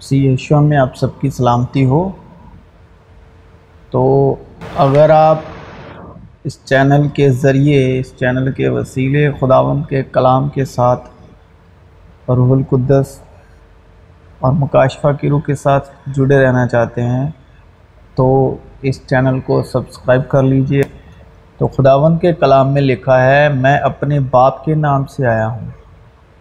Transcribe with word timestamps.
سی 0.00 0.26
یشو 0.26 0.60
میں 0.60 0.76
آپ 0.76 0.96
سب 0.96 1.20
کی 1.20 1.30
سلامتی 1.30 1.84
ہو۔ 1.84 2.10
تو 3.90 4.34
اگر 4.76 5.10
آپ 5.10 5.38
اس 6.44 6.64
چینل 6.64 7.08
کے 7.08 7.30
ذریعے، 7.30 7.98
اس 7.98 8.12
چینل 8.16 8.52
کے 8.52 8.68
وسیلے، 8.68 9.30
خداوند 9.40 9.86
کے 9.88 10.02
کلام 10.02 10.48
کے 10.48 10.64
ساتھ، 10.64 11.08
روح 12.30 12.56
القدس 12.56 13.20
اور 14.38 14.52
مکاشفہ 14.52 15.08
کی 15.20 15.28
روح 15.28 15.40
کے 15.40 15.54
ساتھ 15.54 15.90
جڑے 16.06 16.44
رہنا 16.44 16.66
چاہتے 16.66 17.02
ہیں، 17.02 17.30
تو 18.14 18.56
اس 18.82 19.06
چینل 19.06 19.40
کو 19.40 19.62
سبسکرائب 19.62 20.28
کر 20.28 20.42
لیجیے۔ 20.42 20.82
تو 21.58 21.68
خداوند 21.68 22.18
کے 22.20 22.32
کلام 22.32 22.72
میں 22.72 22.82
لکھا 22.82 23.24
ہے، 23.24 23.48
میں 23.48 23.78
اپنے 23.78 24.20
باپ 24.20 24.64
کے 24.64 24.74
نام 24.74 25.06
سے 25.06 25.26
آیا 25.26 25.48
ہوں 25.48 25.68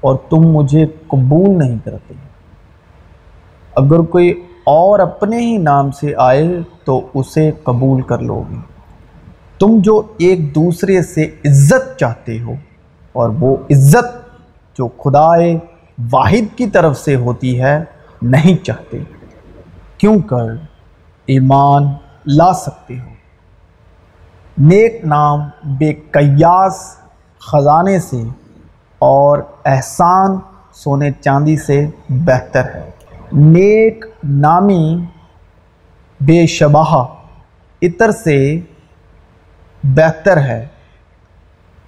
اور 0.02 0.16
تم 0.30 0.38
مجھے 0.38 0.86
قبول 1.08 1.58
نہیں 1.58 1.78
کرتے۔ 1.84 2.27
اگر 3.78 4.00
کوئی 4.00 4.44
اور 4.64 5.00
اپنے 5.00 5.40
ہی 5.40 5.58
نام 5.58 5.92
سے 5.92 6.14
آئے 6.18 6.48
تو 6.84 7.08
اسے 7.14 7.52
قبول 7.64 8.02
کر 8.02 8.20
لو 8.20 8.44
گے 8.52 8.56
تم 9.60 9.80
جو 9.80 10.02
ایک 10.18 10.56
دوسرے 10.56 11.02
سے 11.02 11.24
عزت 11.46 12.00
چاہتے 12.00 12.40
ہو 12.40 12.54
اور 13.14 13.30
وہ 13.40 13.58
عزت 13.72 14.28
جو 14.78 14.88
خدا 14.88 15.28
واحد 16.12 16.58
کی 16.58 16.70
طرف 16.70 17.00
سے 17.00 17.16
ہوتی 17.16 17.62
ہے 17.62 17.84
نہیں 18.22 18.66
چاہتے، 18.66 18.98
کیوں 19.98 20.20
کر 20.20 20.46
ایمان 21.26 21.84
لا 22.26 22.54
سکتے 22.54 23.00
ہو؟ 23.00 23.14
نیک 24.58 25.06
نام 25.06 25.40
بے 25.64 25.94
قیاس 25.94 26.96
خزانے 27.40 28.00
سے 28.00 28.24
اور 29.00 29.38
احسان 29.66 30.40
سونے 30.74 31.12
چاندی 31.12 31.58
سے 31.58 31.88
بہتر 32.10 32.64
ہے۔ 32.76 32.97
نیک 33.32 34.06
نامی 34.24 35.06
بے 36.22 36.48
شبہ 36.48 37.06
عطر 37.82 38.12
سے 38.12 38.60
بہتر 39.84 40.38
ہے 40.38 40.68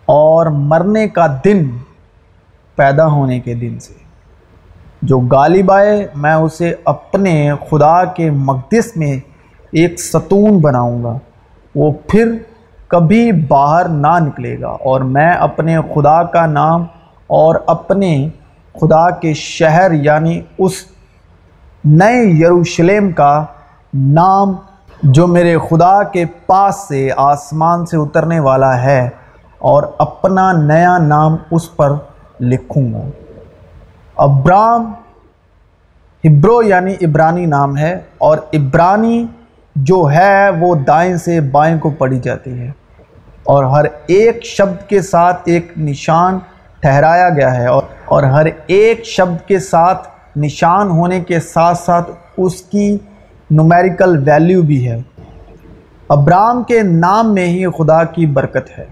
اور 0.06 0.46
مرنے 0.46 1.08
کا 1.08 1.28
دن 1.46 1.70
پیدا 2.76 3.06
ہونے 3.08 3.40
کے 3.40 3.54
دن 3.54 3.80
سے۔ 3.80 3.94
جو 5.02 5.20
غالب 5.20 5.72
آئے، 5.72 6.08
میں 6.16 6.34
اسے 6.34 6.76
اپنے 6.86 7.52
خدا 7.70 8.06
کے 8.06 8.32
مقدس 8.32 8.98
میں 8.98 9.18
ایک 9.72 10.00
ستون 10.00 10.58
بناؤں 10.58 11.04
گا۔ 11.04 11.18
وہ 11.76 11.92
پھر 12.08 12.38
کبھی 12.88 13.32
باہر 13.32 13.88
نہ 13.88 14.20
نکلے 14.20 14.62
گا۔ 14.62 14.70
اور 14.70 15.02
میں 15.02 15.32
اپنے 15.32 15.78
خدا 15.78 16.24
کا 16.24 16.46
نام 16.46 16.82
اور 17.28 17.56
اپنے 17.68 18.30
خدا 18.74 19.10
کے 19.10 19.34
شہر 19.34 19.92
یعنی 19.92 20.42
اس 20.58 20.99
نئے 21.84 22.24
یروشلم 22.24 23.12
کا 23.12 23.46
نام 23.94 24.56
جو 25.04 25.28
میرے 25.28 25.58
خدا 25.70 26.04
کے 26.04 26.26
پاس 26.46 26.76
سے 26.88 27.10
آسمان 27.18 27.86
سے 27.86 27.98
اترنے 27.98 28.40
والا 28.40 28.84
ہے 28.84 29.10
اور 29.58 29.84
اپنا 29.98 30.54
نیا 30.54 30.98
نام 30.98 31.36
اس 31.52 31.76
پر 31.76 31.92
لکھوں 32.40 32.94
گا۔ 32.94 33.10
ابرام 34.16 34.94
ہبرو 36.24 36.64
یعنی 36.64 36.94
عبرانی 37.02 37.46
نام 37.46 37.78
ہے 37.78 38.00
اور 38.18 38.38
عبرانی 38.54 39.26
جو 39.76 40.10
ہے 40.14 40.50
وہ 40.50 40.76
دائیں 40.76 41.18
سے 41.18 41.42
بائیں 41.42 41.80
کو 41.80 41.90
پڑھی 41.90 42.20
جاتی 42.20 42.60
ہے 42.60 42.72
اور 43.44 43.64
ہر 43.64 43.86
ایک 44.08 44.44
شبد 44.44 44.90
کے 44.90 45.02
ساتھ 45.02 45.42
ایک 45.46 45.72
نشان 45.78 46.40
ٹھہرایا 46.80 47.30
گیا 47.30 47.56
ہے 47.56 47.68
اور 47.68 47.84
اور 48.06 48.24
ہر 48.24 48.46
ایک 48.68 49.06
شبد 49.06 49.48
کے 49.48 49.60
ساتھ 49.60 50.08
نشان 50.36 50.90
ہونے 50.90 51.20
کے 51.20 51.40
ساتھ 51.40 51.78
ساتھ 51.78 52.12
اس 52.38 52.62
کی 52.62 52.98
نومیریکل 53.52 54.24
ویلیو 54.26 54.62
بھی 54.62 54.88
ہے۔ 54.88 55.02
ابرام 56.08 56.64
کے 56.64 56.82
نام 56.82 57.34
میں 57.34 57.46
ہی 57.46 57.66
خدا 57.68 58.04
کی 58.04 58.26
برکت 58.26 58.80
ہے۔ 58.80 58.86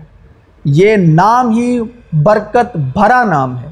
یہ 0.66 0.96
نام 0.96 1.50
ہی 1.50 1.80
برکت 2.14 2.78
بھرا 2.78 3.24
نام 3.24 3.58
ہے۔ 3.58 3.68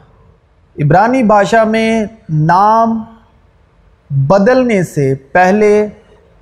عبرانی 0.84 1.24
بھاشا 1.24 1.64
میں 1.64 2.06
نام 2.30 3.04
بدلنے 4.09 4.84
سے 4.84 5.16
پہلے 5.16 5.88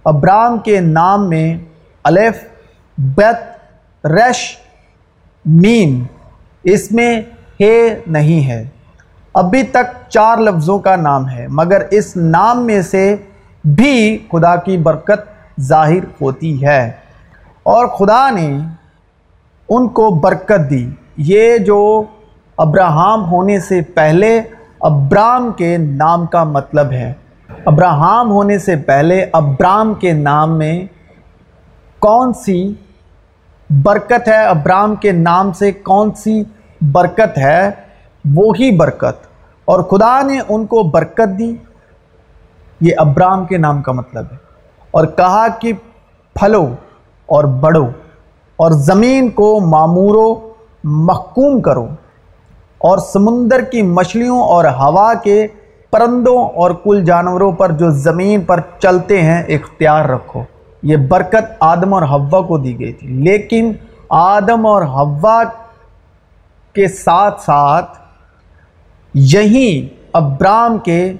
ابرام 0.03 0.57
کے 0.57 0.79
نام 0.79 1.29
میں 1.29 1.57
الف، 2.03 2.43
بیت، 2.97 4.05
رش 4.05 4.57
مین 5.45 6.03
اس 6.63 6.91
میں 6.91 7.21
ہے 7.61 7.99
نہیں 8.07 8.47
ہے۔ 8.47 8.67
ابھی 9.33 9.63
تک 9.63 10.09
چار 10.09 10.37
لفظوں 10.37 10.79
کا 10.79 10.95
نام 10.95 11.29
ہے، 11.29 11.47
مگر 11.49 11.81
اس 11.91 12.17
نام 12.17 12.65
میں 12.65 12.81
سے 12.81 13.15
بھی 13.63 14.17
خدا 14.31 14.55
کی 14.55 14.77
برکت 14.77 15.29
ظاہر 15.61 16.21
ہوتی 16.21 16.65
ہے۔ 16.65 16.91
اور 17.63 17.87
خدا 17.87 18.29
نے 18.29 18.59
ان 19.69 19.87
کو 19.87 20.09
برکت 20.09 20.69
دی۔ 20.69 20.89
یہ 21.17 21.57
جو 21.57 22.03
ابراہم 22.57 23.25
ہونے 23.31 23.59
سے 23.59 23.81
پہلے 23.81 24.41
ابرام 24.79 25.51
کے 25.51 25.77
نام 25.77 26.25
کا 26.25 26.43
مطلب 26.43 26.91
ہے۔ 26.91 27.13
ابراہم 27.65 28.31
ہونے 28.31 28.59
سے 28.59 28.75
پہلے 28.75 29.25
ابرام 29.33 29.93
کے 29.93 30.11
نام 30.11 30.57
میں 30.57 30.85
کون 31.99 32.33
سی 32.33 32.73
برکت 33.69 34.27
ہے؟ 34.27 34.45
ابرام 34.45 34.95
کے 34.95 35.11
نام 35.11 35.53
سے 35.53 35.71
کون 35.71 36.11
سی 36.11 36.43
برکت 36.81 37.37
ہے؟ 37.37 37.69
وہی 38.25 38.77
برکت۔ 38.77 39.27
اور 39.65 39.79
خدا 39.79 40.21
نے 40.21 40.39
ان 40.49 40.65
کو 40.65 40.83
برکت 40.83 41.39
دی۔ 41.39 41.55
یہ 42.81 42.91
ابرام 42.97 43.45
کے 43.45 43.57
نام 43.57 43.81
کا 43.81 43.91
مطلب 43.91 44.25
ہے۔ 44.31 44.37
اور 44.91 45.05
کہا 45.05 45.47
کہ 45.47 45.73
پھلو 46.35 46.67
اور 47.25 47.43
بڑھو۔ 47.43 47.85
اور 48.55 48.71
زمین 48.71 49.29
کو 49.29 49.59
معمورو 49.59 50.53
محکوم 50.83 51.61
کرو۔ 51.61 51.87
اور 52.77 52.97
سمندر 52.97 53.61
کی 53.61 53.81
مچھلیوں 53.81 54.41
اور 54.41 54.65
ہوا 54.65 55.13
کے 55.13 55.47
پرندوں 55.91 56.49
اور 56.49 56.71
کل 56.83 57.05
جانوروں 57.05 57.51
پر 57.51 57.71
جو 57.71 57.89
زمین 57.89 58.41
پر 58.41 58.59
چلتے 58.79 59.21
ہیں، 59.21 59.43
اختیار 59.43 60.05
رکھو۔ 60.05 60.43
یہ 60.83 60.97
برکت 60.97 61.57
آدم 61.59 61.93
اور 61.93 62.01
ہوا 62.01 62.41
کو 62.41 62.57
دی 62.57 62.79
گئی 62.79 62.93
تھی۔ 62.93 63.07
لیکن 63.07 63.73
آدم 64.09 64.65
اور 64.65 64.81
ہوا 64.81 65.43
کے 66.73 66.87
ساتھ 66.87 67.41
ساتھ 67.41 68.02
یہی 69.13 69.87
ابرام 70.13 70.77
کے 70.77 71.13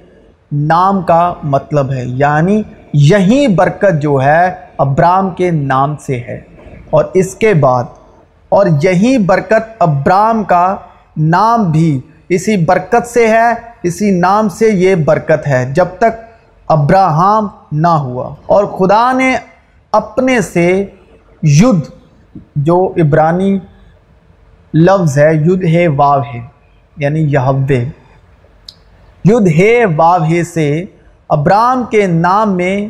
نام 0.52 1.02
کا 1.02 1.34
مطلب 1.44 1.92
ہے۔ 1.92 2.04
یعنی 2.06 2.62
یہی 2.94 3.48
برکت 3.48 4.02
جو 4.02 4.20
ہے 4.24 4.56
ابرام 4.78 5.30
کے 5.30 5.52
نام 5.52 5.96
سے 5.98 6.20
ہے۔ 6.20 6.42
اور 6.90 7.06
اس 7.14 7.36
کے 7.36 7.54
بعد، 7.54 7.84
اور 8.50 8.66
یہی 8.84 9.18
برکت 9.18 9.76
ابرام 9.80 10.44
کا 10.44 10.76
نام 11.18 11.72
بھی 11.72 12.02
اسی 12.30 12.58
برکت 12.58 13.08
سے 13.08 13.28
ہے، 13.28 13.54
اسی 13.84 14.20
نام 14.20 14.50
سے 14.50 14.70
یہ 14.70 14.96
برکت 14.96 15.48
ہے۔ 15.48 15.72
جب 15.74 15.86
تک 15.98 16.34
ابراہم 16.68 17.48
نہ 17.72 17.88
ہوا۔ 17.88 18.36
اور 18.46 18.64
خدا 18.64 19.12
نے 19.12 19.36
اپنے 19.92 20.42
سے 20.42 20.86
یدھ 21.44 21.92
جو 22.56 22.94
عبرانی 22.98 23.60
لفظ 24.74 25.18
ہے 25.18 25.36
یدھ 25.36 25.66
ہے، 25.66 25.88
واو 25.88 26.20
ہے۔ 26.20 26.53
یعنی 26.98 27.20
یہوے 27.20 27.86
یدھ 29.26 29.60
ہے 29.60 29.86
واو 29.96 30.24
ہے 30.24 30.44
سے 30.44 30.86
ابرام 31.30 31.84
کے 31.84 32.08
نام 32.08 32.56
میں 32.56 32.88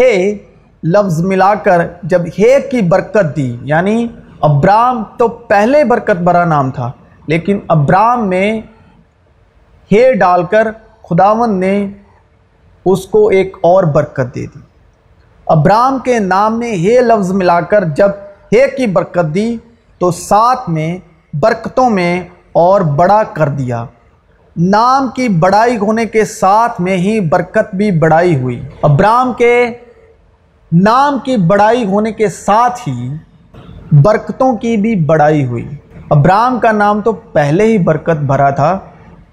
ہے 0.00 0.36
لفظ 0.82 1.22
ملا 1.24 1.54
کر 1.54 1.86
جب 2.02 2.20
ہے 2.26 2.60
کی 2.70 2.82
برکت 2.82 3.36
دی۔ 3.36 3.56
یعنی 3.62 4.08
ابرام 4.40 5.04
تو 5.18 5.28
پہلے 5.28 5.84
برکت 5.84 6.20
برا 6.22 6.44
نام 6.44 6.70
تھا، 6.70 6.92
لیکن 7.26 7.58
ابرام 7.68 8.28
میں 8.28 8.60
ہے 9.92 10.12
ڈال 10.12 10.46
کر 10.46 10.68
خداون 11.02 11.60
نے 11.60 11.86
اس 12.84 13.06
کو 13.06 13.28
ایک 13.28 13.56
اور 13.62 13.84
برکت 13.84 14.34
دے 14.34 14.46
دی۔ 14.46 14.58
ابرام 15.46 15.98
کے 15.98 16.18
نام 16.18 16.58
میں 16.58 16.72
ہے 16.72 17.00
لفظ 17.00 17.32
ملا 17.32 17.60
کر 17.60 17.84
جب 17.84 18.08
ہے 18.56 18.68
کی 18.76 18.86
برکت 18.86 19.34
دی 19.34 19.56
تو 19.98 20.10
ساتھ 20.10 20.70
میں 20.70 20.98
برکتوں 21.34 21.90
میں 21.90 22.20
اور 22.52 22.80
بڑا 22.80 23.22
کر 23.22 23.48
دیا۔ 23.48 23.84
نام 24.56 25.08
کی 25.08 25.28
بڑائی 25.28 25.76
ہونے 25.76 26.06
کے 26.06 26.24
ساتھ 26.24 26.80
میں 26.80 26.96
ہی 26.96 27.20
برکت 27.20 27.74
بھی 27.74 27.90
بڑائی 27.90 28.36
ہوئی۔ 28.36 28.62
ابرام 28.82 29.32
کے 29.32 29.70
نام 30.72 31.18
کی 31.18 31.36
بڑائی 31.36 31.84
ہونے 31.84 32.12
کے 32.12 32.28
ساتھ 32.28 32.88
ہی 32.88 33.14
برکتوں 33.92 34.56
کی 34.56 34.76
بھی 34.76 34.96
بڑائی 34.96 35.44
ہوئی۔ 35.46 35.68
ابرام 36.10 36.58
کا 36.58 36.72
نام 36.72 37.00
تو 37.00 37.12
پہلے 37.12 37.64
ہی 37.64 37.78
برکت 37.78 38.20
بھرا 38.20 38.50
تھا۔ 38.50 38.78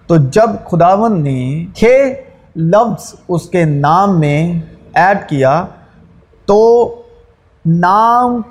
تو 0.07 0.17
جب 0.17 0.49
خداون 0.71 1.23
نے 1.23 1.65
چھ 1.75 2.13
لفظ 2.55 3.15
اس 3.27 3.49
کے 3.49 3.65
نام 3.65 4.19
میں 4.19 4.53
ایڈ 4.93 5.29
کیا 5.29 5.65
تو 6.45 6.89
نام 7.65 8.41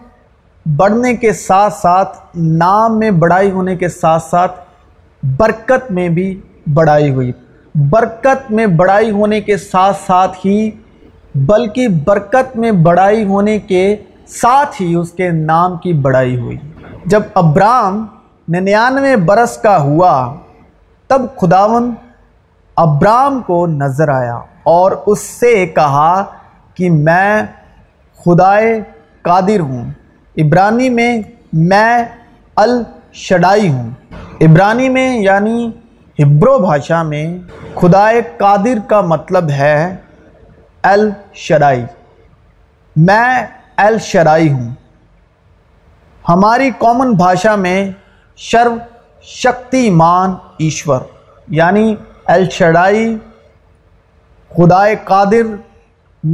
بڑھنے 0.67 1.15
کے 1.15 1.33
ساتھ 1.33 1.75
ساتھ، 1.75 2.19
نام 2.35 2.99
میں 2.99 3.11
بڑائی 3.11 3.51
ہونے 3.51 3.77
کے 3.77 3.89
ساتھ 3.89 4.23
ساتھ 4.23 4.61
برکت 5.39 5.91
میں 5.91 6.09
بھی 6.09 6.41
بڑائی 6.75 7.11
ہوئی۔ 7.11 7.33
برکت 7.75 8.51
میں 8.51 8.67
بڑائی 8.67 9.11
ہونے 9.11 9.41
کے 9.41 9.57
ساتھ 9.57 9.97
ساتھ 10.07 10.47
ہی، 10.47 10.71
بلکہ 11.35 11.89
برکت 11.89 12.57
میں 12.57 12.73
بڑائی 12.73 13.25
ہونے 13.25 13.59
کے 13.59 13.97
ساتھ 14.27 14.83
ہی 14.83 14.95
اس 14.95 15.13
کے 15.13 15.31
نام 15.31 15.77
کی 15.77 15.93
بڑائی 15.93 16.37
ہوئی۔ 16.37 16.57
جب 17.07 17.23
ابرام 17.35 18.07
ننانوے 18.49 19.17
برس 19.17 19.57
کا 19.57 19.81
ہوا، 19.81 20.35
تب 21.07 21.23
خداون 21.37 21.95
ابرام 22.77 23.41
کو 23.41 23.67
نظر 23.67 24.09
آیا 24.09 24.37
اور 24.63 24.93
اس 25.07 25.21
سے 25.21 25.67
کہا 25.67 26.25
کہ 26.75 26.91
میں 26.91 27.43
خدائے 28.25 28.81
قادر 29.23 29.61
ہوں۔ 29.61 29.91
عبرانی 30.39 30.89
میں 30.89 31.23
میں 31.53 32.05
الشڈائی 32.57 33.69
ہوں۔ 33.69 33.91
عبرانی 34.41 34.89
میں 34.89 35.19
یعنی 35.19 35.71
ہبرو 36.23 36.59
بھاشا 36.59 37.03
میں 37.03 37.39
خدائے 37.75 38.23
قادر 38.37 38.79
کا 38.89 39.01
مطلب 39.01 39.51
ہے 39.51 39.97
الشڈائی۔ 40.83 41.85
میں 42.97 43.47
الشڈائی 43.77 44.53
ہوں۔ 44.53 44.75
ہماری 46.29 46.71
کامن 46.79 47.13
بھاشا 47.13 47.57
میں 47.57 47.91
شرو 48.37 48.77
شکتی 49.23 49.91
مان 49.91 50.31
ایشور 50.59 51.01
یعنی 51.49 51.97
الشڈائی 52.25 53.19
خدائے 54.57 54.97
قادر 55.05 55.66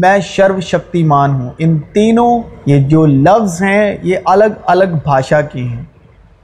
میں 0.00 0.19
شرو 0.19 0.61
شکتی 0.61 1.03
مان 1.05 1.35
ہوں۔ 1.35 1.50
ان 1.59 1.79
تینوں 1.93 2.41
یہ 2.67 2.79
جو 2.89 3.06
لفظ 3.06 3.62
ہیں، 3.62 3.97
یہ 4.03 4.17
الگ 4.25 4.55
الگ 4.67 4.85
بھاشا 5.05 5.41
کی 5.41 5.67
ہیں۔ 5.69 5.83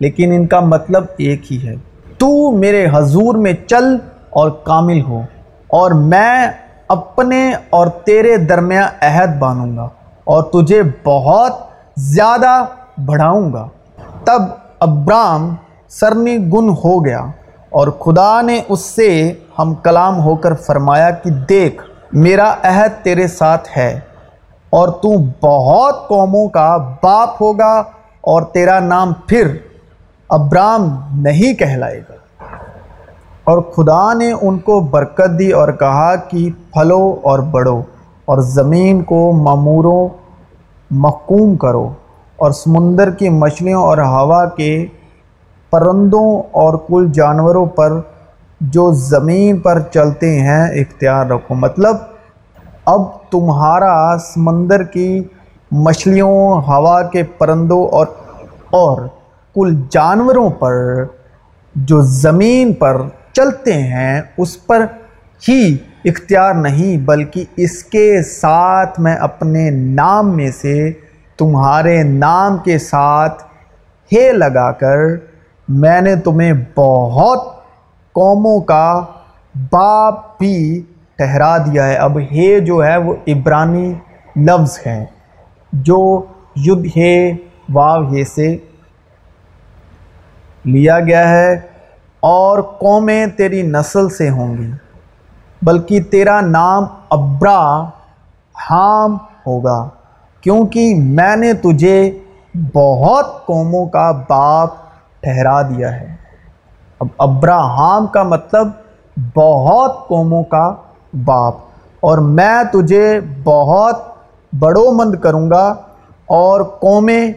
لیکن 0.01 0.33
ان 0.33 0.47
کا 0.47 0.61
مطلب 0.61 1.05
ایک 1.17 1.53
ہی 1.53 1.69
ہے۔ 1.69 1.75
تو 2.19 2.51
میرے 2.51 2.87
حضور 2.93 3.35
میں 3.35 3.53
چل 3.67 3.97
اور 4.31 4.51
کامل 4.65 5.01
ہو، 5.01 5.23
اور 5.69 5.91
میں 5.91 6.47
اپنے 6.89 7.53
اور 7.71 7.87
تیرے 7.87 8.37
درمیان 8.37 8.89
عہد 9.01 9.39
بانوں 9.39 9.77
گا، 9.77 9.89
اور 10.25 10.43
تجھے 10.43 10.83
بہت 11.05 11.53
زیادہ 11.97 12.65
بڑھاؤں 13.07 13.53
گا۔ 13.53 13.69
تب 14.25 14.43
ابرام 14.81 15.55
سرنی 15.89 16.37
گن 16.37 16.69
ہو 16.85 17.05
گیا، 17.05 17.25
اور 17.71 17.89
خدا 17.89 18.41
نے 18.43 18.61
اس 18.69 18.81
سے 18.81 19.33
ہم 19.59 19.75
کلام 19.75 20.21
ہو 20.21 20.37
کر 20.37 20.55
فرمایا 20.55 21.11
کہ 21.11 21.31
دیکھ 21.49 21.83
میرا 22.13 22.55
عہد 22.63 23.05
تیرے 23.05 23.29
ساتھ 23.29 23.69
ہے 23.77 24.01
اور 24.71 24.89
تو 24.89 25.19
بہت 25.43 26.09
قوموں 26.09 26.49
کا 26.49 26.77
باپ 27.03 27.43
ہوگا 27.43 27.83
اور 28.21 28.43
تیرا 28.43 28.81
نام 28.81 29.13
پھر 29.27 29.57
ابرام 30.29 31.01
نہیں 31.13 31.55
کہلائے 31.55 32.01
گا۔ 32.09 32.15
اور 33.45 33.59
خدا 33.59 34.13
نے 34.13 34.33
ان 34.43 34.59
کو 34.59 34.81
برکت 34.81 35.39
دی 35.39 35.51
اور 35.51 35.73
کہا 35.73 36.17
کہ 36.17 36.51
پھلو 36.73 37.17
اور 37.23 37.39
بڑھو 37.39 37.83
اور 38.25 38.39
زمین 38.39 39.03
کو 39.03 39.33
معموروں 39.33 40.09
محکوم 40.91 41.57
کرو 41.57 41.93
اور 42.37 42.51
سمندر 42.51 43.11
کی 43.11 43.29
مچھلیوں 43.29 43.83
اور 43.85 43.99
ہوا 43.99 44.45
کے 44.45 44.87
پرندوں 45.71 46.43
اور 46.53 46.75
کل 46.89 47.11
جانوروں 47.13 47.67
پر 47.67 48.01
جو 48.61 48.93
زمین 48.93 49.59
پر 49.59 49.81
چلتے 49.81 50.41
ہیں، 50.41 50.81
اختیار 50.81 51.27
رکھو۔ 51.27 51.55
مطلب 51.55 51.97
اب 52.85 53.31
تمہارا 53.31 54.19
سمندر 54.19 54.83
کی 54.83 55.25
مچھلیوں، 55.71 56.63
ہوا 56.63 57.03
کے 57.03 57.23
پرندوں 57.23 57.87
اور 57.89 58.07
اور 58.71 59.09
کل 59.55 59.75
جانوروں 59.91 60.51
پر 60.51 61.05
جو 61.75 62.01
زمین 62.01 62.73
پر 62.73 63.03
چلتے 63.33 63.73
ہیں، 63.73 64.23
اس 64.39 64.67
پر 64.67 64.87
ہی 65.49 65.77
اختیار 66.05 66.55
نہیں، 66.55 66.97
بلکہ 66.97 67.45
اس 67.57 67.85
کے 67.85 68.23
ساتھ 68.23 69.01
میں 69.01 69.15
اپنے 69.15 69.71
نام 69.71 70.37
میں 70.37 70.51
سے 70.51 70.93
تمہارے 71.39 72.03
نام 72.03 72.59
کے 72.59 72.79
ساتھ 72.79 73.43
ہے 74.13 74.33
لگا 74.33 74.73
کر 74.73 74.97
میں 75.69 76.01
نے 76.01 76.17
تمہیں 76.17 76.53
بہت 76.75 77.58
قوموں 78.19 78.61
کا 78.61 79.05
باپ 79.73 80.39
بھی 80.39 80.83
ٹھہرا 81.17 81.59
دیا 81.59 81.87
ہے۔ 81.87 81.95
اب 81.95 82.19
ہے 82.19 82.61
جو 82.61 82.85
ہے 82.87 82.97
وہ 82.97 83.15
عبرانی 83.29 83.95
لفظ 84.37 84.79
ہے 84.87 85.05
جو 85.73 86.23
یدھ 86.57 86.99
ہے، 86.99 87.31
واو 87.73 88.15
ہے 88.15 88.25
سے 88.25 88.57
لیا 90.65 91.01
گیا 91.01 91.29
ہے 91.29 91.53
اور 92.21 92.63
قومیں 92.63 93.27
تیری 93.27 93.63
نسل 93.63 94.09
سے 94.09 94.31
ہوں 94.31 94.59
گی، 94.59 94.71
بلکہ 95.63 96.01
تیرا 96.03 96.41
نام 96.41 96.85
ابرا 97.11 97.83
حام 98.71 99.17
ہوگا۔ 99.47 99.89
کیونکہ 100.41 100.95
میں 100.95 101.37
نے 101.37 101.53
تجھے 101.53 102.19
بہت 102.75 103.47
قوموں 103.47 103.87
کا 103.87 104.11
باپ 104.29 104.69
ٹھہرا 105.21 105.63
دیا 105.63 106.01
ہے۔ 106.01 106.15
اب 107.01 107.07
ابراہام 107.19 108.07
کا 108.07 108.23
مطلب 108.23 108.69
بہت 109.37 110.09
قوموں 110.09 110.43
کا 110.43 110.75
باپ۔ 111.25 111.55
اور 112.01 112.19
میں 112.19 112.63
تجھے 112.73 113.21
بہت 113.45 114.01
بڑو 114.59 114.93
مند 114.93 115.15
کروں 115.15 115.51
گا 115.51 115.75
اور 116.27 116.63
قومیں 116.63 117.33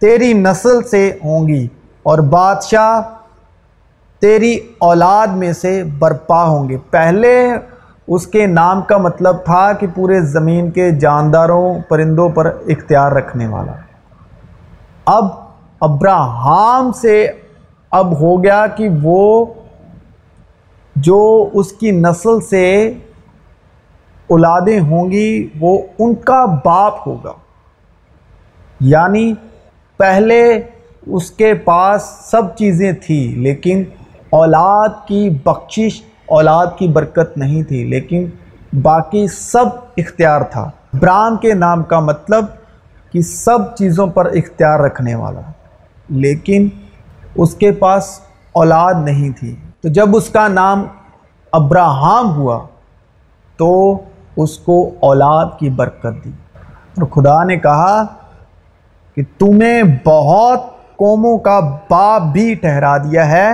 تیری 0.00 0.32
نسل 0.32 0.82
سے 0.82 1.18
ہوں 1.24 1.48
گی 1.48 1.68
اور 2.02 2.18
بادشاہ 2.18 3.00
تیری 4.20 4.58
اولاد 4.78 5.26
میں 5.26 5.52
سے 5.52 5.84
برپا 5.84 6.42
ہوں 6.42 6.68
گے۔ 6.68 6.76
پہلے 6.90 7.48
اس 8.08 8.26
کے 8.26 8.46
نام 8.46 8.82
کا 8.82 8.96
مطلب 8.96 9.36
تھا 9.44 9.72
کہ 9.72 9.86
پورے 9.94 10.20
زمین 10.20 10.70
کے 10.70 10.90
جانداروں، 10.90 11.74
پرندوں 11.88 12.28
پر 12.28 12.46
اختیار 12.46 13.12
رکھنے 13.12 13.46
والا۔ 13.46 13.72
اب 15.04 15.24
ابراہم 15.80 16.92
سے 16.92 17.26
اب 17.96 18.20
ہو 18.20 18.44
گیا 18.44 18.66
کہ 18.66 18.88
وہ 19.02 19.46
جو 20.96 21.48
اس 21.52 21.72
کی 21.72 21.90
نسل 21.90 22.40
سے 22.40 22.92
اولادیں 24.26 24.80
ہوں 24.80 25.10
گی، 25.10 25.48
وہ 25.60 25.78
ان 25.98 26.14
کا 26.14 26.44
باپ 26.64 27.08
ہوگا۔ 27.08 27.32
یعنی 28.80 29.34
پہلے 29.96 30.62
اس 31.06 31.30
کے 31.30 31.54
پاس 31.54 32.02
سب 32.02 32.56
چیزیں 32.56 32.92
تھیں، 32.92 33.38
لیکن 33.38 33.84
اولاد 34.30 34.88
کی 35.06 35.30
بخشش، 35.44 36.02
اولاد 36.26 36.66
کی 36.78 36.88
برکت 36.88 37.38
نہیں 37.38 37.62
تھی، 37.62 37.84
لیکن 37.84 38.26
باقی 38.82 39.26
سب 39.28 39.66
اختیار 39.96 40.40
تھا۔ 40.40 40.70
برام 41.00 41.36
کے 41.36 41.54
نام 41.54 41.82
کا 41.82 42.00
مطلب 42.00 42.44
کہ 43.12 43.20
سب 43.20 43.76
چیزوں 43.76 44.06
پر 44.06 44.26
اختیار 44.26 44.80
رکھنے 44.80 45.14
والا۔ 45.14 45.40
لیکن 46.08 46.68
اس 47.38 47.54
کے 47.54 47.72
پاس 47.72 48.20
اولاد 48.52 48.94
نہیں 48.94 49.30
تھی۔ 49.30 49.56
تو 49.80 49.88
جب 49.88 50.16
اس 50.16 50.28
کا 50.28 50.48
نام 50.48 50.84
ابراہم 51.52 52.30
ہوا، 52.30 52.66
تو 53.56 53.98
اس 54.36 54.58
کو 54.58 54.90
اولاد 55.00 55.46
کی 55.58 55.70
برکت 55.70 56.24
دی۔ 56.24 56.30
اور 56.56 57.06
خدا 57.06 57.44
نے 57.44 57.56
کہا 57.56 58.02
کہ 59.14 59.22
تمہیں 59.38 59.82
بہت 60.04 60.60
قوموں 60.96 61.38
کا 61.38 61.60
باپ 61.90 62.22
بھی 62.22 62.54
ٹھہرا 62.54 62.98
دیا 62.98 63.30
ہے۔ 63.30 63.50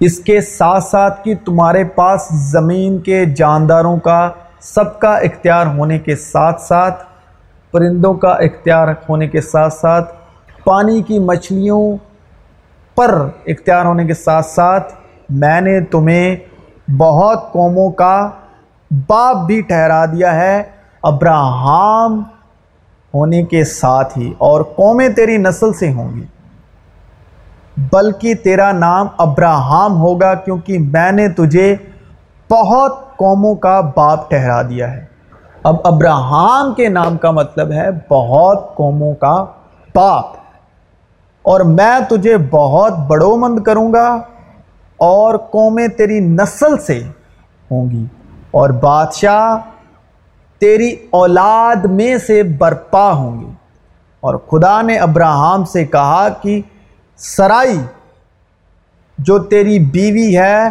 اس 0.00 0.18
کے 0.18 0.40
ساتھ 0.40 0.84
ساتھ 0.84 1.24
کہ 1.24 1.34
تمہارے 1.44 1.84
پاس 1.84 2.28
زمین 2.30 2.98
کے 2.98 3.24
جانداروں 3.24 3.96
کا 3.96 4.30
سب 4.60 5.00
کا 5.00 5.16
اختیار 5.16 5.66
ہونے 5.66 5.98
کے 5.98 6.16
ساتھ 6.16 6.62
ساتھ، 6.62 7.04
پرندوں 7.70 8.14
کا 8.14 8.28
اختیار 8.28 8.88
ہونے 9.08 9.28
کے 9.28 9.40
ساتھ 9.40 9.74
ساتھ 9.74 10.14
پانی 10.64 11.02
کی 11.02 11.18
مچھلیوں 11.18 11.96
پر 12.96 13.28
اختیار 13.46 13.84
ہونے 13.84 14.06
کے 14.06 14.14
ساتھ 14.14 14.46
ساتھ 14.46 14.94
میں 15.30 15.60
نے 15.60 15.80
تمہیں 15.80 16.36
بہت 16.90 17.52
قوموں 17.52 17.90
کا 17.90 18.30
باپ 19.08 19.36
بھی 19.36 19.60
ٹھہرا 19.60 20.04
دیا 20.04 20.34
ہے، 20.34 20.62
ابراہم 21.02 22.22
ہونے 23.14 23.42
کے 23.42 23.64
ساتھ 23.64 24.18
ہی، 24.18 24.32
اور 24.38 24.60
قومیں 24.62 25.08
تیری 25.08 25.36
نسل 25.36 25.72
سے 25.72 25.92
ہوں 25.92 26.14
گی۔ 26.14 26.24
بلکہ 27.92 28.34
تیرا 28.34 28.72
نام 28.72 29.06
ابراہم 29.18 29.96
ہوگا، 29.96 30.34
کیونکہ 30.34 30.78
میں 30.78 31.12
نے 31.12 31.28
تجھے 31.28 31.76
بہت 32.50 33.16
قوموں 33.16 33.54
کا 33.54 33.80
باپ 33.96 34.30
ٹھہرا 34.30 34.62
دیا 34.62 34.92
ہے۔ 34.92 35.04
اب 35.62 35.76
ابراہم 35.84 36.74
کے 36.74 36.88
نام 36.88 37.16
کا 37.16 37.30
مطلب 37.30 37.72
ہے 37.72 37.86
بہت 38.10 38.76
قوموں 38.76 39.14
کا 39.14 39.44
باپ۔ 39.94 40.24
اور 41.50 41.60
میں 41.60 42.00
تجھے 42.08 42.36
بہت 42.36 42.92
بڑو 42.92 43.36
مند 43.36 43.60
کروں 43.60 43.92
گا 43.92 44.08
اور 44.96 45.34
قومیں 45.36 45.88
تیری 45.88 46.20
نسل 46.20 46.78
سے 46.78 47.02
ہوں 47.70 47.90
گی 47.90 48.06
اور 48.50 48.70
بادشاہ 48.70 49.56
تیری 50.58 50.96
اولاد 51.10 51.84
میں 51.84 52.18
سے 52.26 52.42
برپا 52.42 53.12
ہوں 53.12 53.40
گی۔ 53.40 53.50
اور 54.20 54.34
خدا 54.34 54.82
نے 54.82 54.98
ابراہم 54.98 55.64
سے 55.64 55.84
کہا 55.84 56.28
کہ 56.28 56.60
سرائی 57.16 57.80
جو 59.18 59.38
تیری 59.38 59.78
بیوی 59.78 60.38
ہے، 60.38 60.62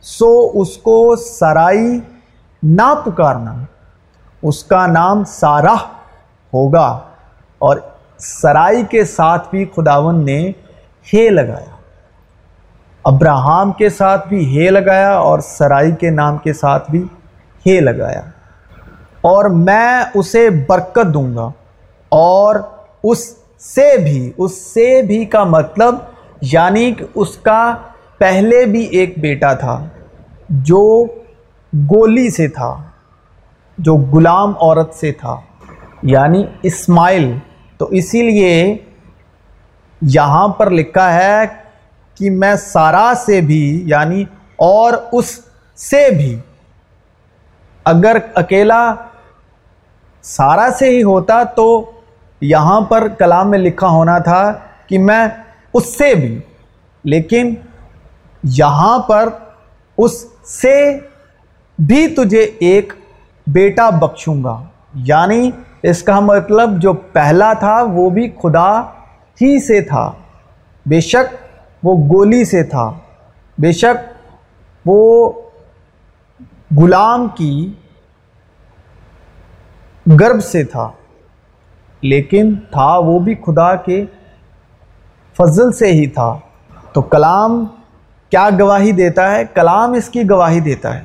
سو 0.00 0.50
اس 0.54 0.76
کو 0.76 1.16
سرائی 1.16 2.00
نہ 2.62 2.94
پکارنا۔ 3.04 3.54
اس 4.42 4.64
کا 4.64 4.86
نام 4.86 5.24
سارہ 5.24 5.76
ہوگا 6.54 6.98
اور 7.58 7.76
سرائی 8.18 8.82
کے 8.90 9.04
ساتھ 9.04 9.50
بھی 9.50 9.64
خداون 9.64 10.24
نے 10.24 10.50
ہے 11.14 11.30
لگایا۔ 11.30 11.76
ابراہم 13.04 13.72
کے 13.72 13.88
ساتھ 13.88 14.28
بھی 14.28 14.58
ہے 14.58 14.70
لگایا 14.70 15.12
اور 15.12 15.38
سرائی 15.38 15.92
کے 15.92 16.10
نام 16.10 16.38
کے 16.38 16.52
ساتھ 16.52 16.90
بھی 16.90 17.04
ہے 17.66 17.80
لگایا۔ 17.80 18.20
اور 19.20 19.44
میں 19.44 20.02
اسے 20.14 20.50
برکت 20.50 21.14
دوں 21.14 21.36
گا 21.36 21.50
اور 22.08 22.56
اس 23.04 23.36
سے 23.60 23.96
بھی، 23.96 24.32
اس 24.36 24.74
سے 24.74 25.02
بھی 25.02 25.24
کا 25.24 25.44
مطلب 25.44 25.94
یعنی 26.40 26.92
کہ 26.92 27.04
اس 27.14 27.36
کا 27.36 27.74
پہلے 28.18 28.64
بھی 28.64 28.80
ایک 28.80 29.18
بیٹا 29.18 29.52
تھا 29.52 29.86
جو 30.50 31.04
گولی 31.74 32.30
سے 32.30 32.48
تھا، 32.48 32.82
جو 33.78 33.94
غلام 33.94 34.52
عورت 34.60 34.94
سے 34.94 35.12
تھا 35.12 35.36
یعنی 36.02 36.44
اسماعیل۔ 36.62 37.38
تو 37.80 37.86
اسی 37.98 38.22
لیے 38.22 38.52
یہاں 40.02 40.46
پر 40.58 40.70
لکھا 40.70 41.12
ہے 41.14 41.44
کہ 42.16 42.30
میں 42.30 42.54
سارا 42.56 43.12
سے 43.26 43.40
بھی 43.40 43.64
یعنی 43.86 44.24
اور 44.56 44.92
اس 45.12 45.38
سے 45.78 46.08
بھی، 46.16 46.38
اگر 47.86 48.16
اکیلا 48.34 48.82
سارا 50.24 50.68
سے 50.78 50.88
ہی 50.90 51.02
ہوتا 51.02 51.42
تو 51.56 51.68
یہاں 52.42 52.80
پر 52.88 53.06
کلام 53.18 53.50
میں 53.50 53.58
لکھا 53.58 53.88
ہونا 53.88 54.18
تھا 54.18 54.42
کہ 54.86 54.98
میں 54.98 55.26
اس 55.74 55.96
سے 55.98 56.14
بھی، 56.14 56.38
لیکن 57.04 57.54
یہاں 58.58 58.98
پر 59.08 59.28
اس 59.98 60.24
سے 60.50 60.76
بھی 61.78 62.06
تجھے 62.14 62.42
ایک 62.60 62.92
بیٹا 63.46 63.88
بخشوں 64.00 64.42
گا 64.44 64.56
یعنی 65.04 65.50
اس 65.82 66.02
کا 66.02 66.20
مطلب 66.20 66.78
جو 66.78 66.92
پہلا 66.92 67.52
تھا 67.52 67.82
وہ 67.82 68.10
بھی 68.10 68.30
خدا 68.30 68.80
ہی 69.40 69.66
سے 69.66 69.80
تھا۔ 69.80 70.12
بے 70.86 71.00
شک 71.00 71.34
وہ 71.82 71.94
گولی 71.94 72.44
سے 72.44 72.62
تھا۔ 72.62 72.92
بے 73.58 73.72
شک 73.72 74.12
وہ 74.86 75.32
غلام 76.76 77.28
کی 77.28 77.72
گرب 80.20 80.44
سے 80.44 80.64
تھا۔ 80.64 80.90
لیکن 82.00 82.54
تھا 82.70 82.98
وہ 82.98 83.18
بھی 83.18 83.34
خدا 83.34 83.74
کے 83.74 84.04
فضل 85.36 85.72
سے 85.72 85.92
ہی 85.92 86.06
تھا۔ 86.06 86.38
تو 86.92 87.02
کلام 87.02 87.64
کیا 88.30 88.48
گواہی 88.60 88.92
دیتا 88.92 89.34
ہے؟ 89.34 89.44
کلام 89.54 89.92
اس 89.92 90.08
کی 90.08 90.30
گواہی 90.30 90.60
دیتا 90.60 90.94
ہے۔ 90.94 91.02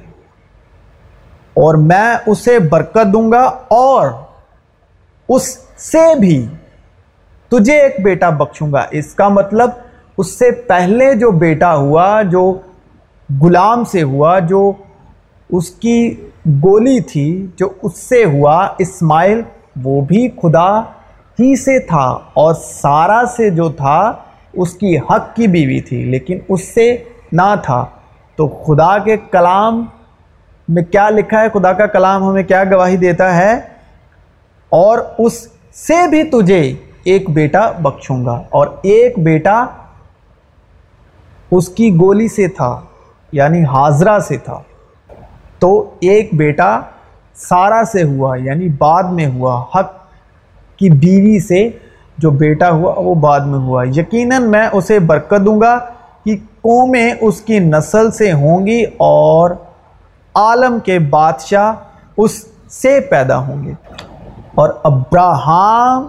اور 1.53 1.75
میں 1.75 2.15
اسے 2.27 2.59
برکت 2.59 3.13
دوں 3.13 3.31
گا 3.31 3.51
اور 3.67 4.11
اس 5.33 5.57
سے 5.77 6.19
بھی 6.19 6.47
تجھے 7.47 7.73
ایک 7.73 7.95
بیٹا 8.03 8.29
بخشوں 8.29 8.71
گا۔ 8.71 8.85
اس 8.91 9.13
کا 9.15 9.27
مطلب 9.27 9.69
اس 10.17 10.39
سے 10.39 10.51
پہلے 10.51 11.13
جو 11.13 11.31
بیٹا 11.31 11.75
ہوا، 11.75 12.21
جو 12.21 12.59
غلام 13.41 13.83
سے 13.83 14.03
ہوا، 14.03 14.39
جو 14.39 14.71
اس 15.49 15.69
کی 15.69 16.15
گولی 16.45 16.99
تھی، 16.99 17.47
جو 17.55 17.69
اس 17.83 17.97
سے 17.97 18.25
ہوا 18.25 18.67
اسماعیل، 18.77 19.41
وہ 19.83 20.01
بھی 20.01 20.29
خدا 20.29 20.79
ہی 21.39 21.55
سے 21.55 21.79
تھا 21.79 22.07
اور 22.33 22.53
سارا 22.53 23.21
سے 23.37 23.49
جو 23.49 23.69
تھا، 23.69 24.13
اس 24.53 24.73
کی 24.73 24.97
حق 24.97 25.35
کی 25.35 25.47
بیوی 25.47 25.81
تھی، 25.81 26.03
لیکن 26.05 26.39
اس 26.49 26.63
سے 26.73 26.97
نہ 27.31 27.55
تھا۔ 27.63 27.85
تو 28.35 28.47
خدا 28.47 28.97
کے 28.97 29.17
کلام 29.17 29.85
میں 30.67 30.83
کیا 30.83 31.09
لکھا 31.09 31.41
ہے؟ 31.41 31.47
خدا 31.53 31.73
کا 31.73 31.85
کلام 31.85 32.23
ہمیں 32.23 32.43
کیا 32.43 32.63
گواہی 32.63 32.97
دیتا 32.97 33.37
ہے؟ 33.37 33.72
اور 34.73 34.97
اس 35.17 35.47
سے 35.73 36.07
بھی 36.07 36.23
تجھے 36.23 36.73
ایک 37.03 37.29
بیٹا 37.29 37.71
بخشوں 37.71 38.25
گا۔ 38.25 38.41
اور 38.49 38.67
ایک 38.81 39.19
بیٹا 39.19 39.65
اس 41.51 41.69
کی 41.69 41.95
گولی 41.95 42.27
سے 42.27 42.47
تھا 42.47 42.81
یعنی 43.31 43.63
حاضرہ 43.63 44.19
سے 44.19 44.37
تھا۔ 44.37 44.61
تو 45.59 45.89
ایک 45.99 46.29
بیٹا 46.33 46.79
سارا 47.35 47.81
سے 47.91 48.03
ہوا 48.03 48.37
یعنی 48.37 48.69
بعد 48.69 49.03
میں 49.03 49.27
ہوا۔ 49.27 49.63
حق 49.75 49.93
کی 50.77 50.89
بیوی 50.89 51.39
سے 51.39 51.69
جو 52.17 52.31
بیٹا 52.31 52.69
ہوا، 52.69 52.93
وہ 52.97 53.15
بعد 53.15 53.39
میں 53.39 53.59
ہوا۔ 53.59 53.83
یقیناً 53.95 54.49
میں 54.49 54.67
اسے 54.71 54.99
برکت 54.99 55.45
دوں 55.45 55.61
گا 55.61 55.79
کہ 56.25 56.35
قومیں 56.61 57.13
اس 57.21 57.41
کی 57.41 57.59
نسل 57.59 58.11
سے 58.11 58.31
ہوں 58.31 58.67
گی 58.67 58.83
اور 58.97 59.51
عالم 60.35 60.79
کے 60.79 60.99
بادشاہ 60.99 61.73
اس 62.17 62.45
سے 62.69 62.99
پیدا 62.99 63.37
ہوں 63.37 63.63
گے۔ 63.63 63.73
اور 64.55 64.69
ابراہم 64.83 66.07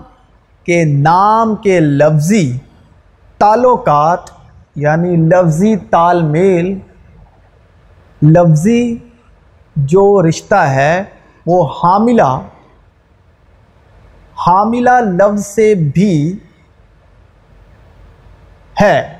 کے 0.65 0.85
نام 0.85 1.57
کے 1.57 1.81
لفظی 1.81 2.59
تعلقات 3.39 4.21
یعنی 4.75 5.17
لفظی 5.17 5.77
تال 5.77 6.23
میل 6.23 6.79
لفظی 8.23 8.99
جو 9.77 10.29
رشتہ 10.29 10.55
ہے، 10.55 11.05
وہ 11.47 11.69
حاملہ 11.69 12.41
حاملہ 14.47 14.91
لفظ 14.91 15.47
سے 15.47 15.75
بھی 15.75 16.39
ہے۔ 18.81 19.19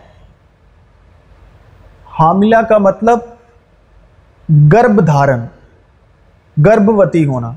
حاملہ 2.19 2.57
کا 2.69 2.79
مطلب 2.79 3.19
گرب 4.73 5.07
دھارن 5.07 5.41
گربوتی 6.67 7.27
ہونا۔ 7.27 7.53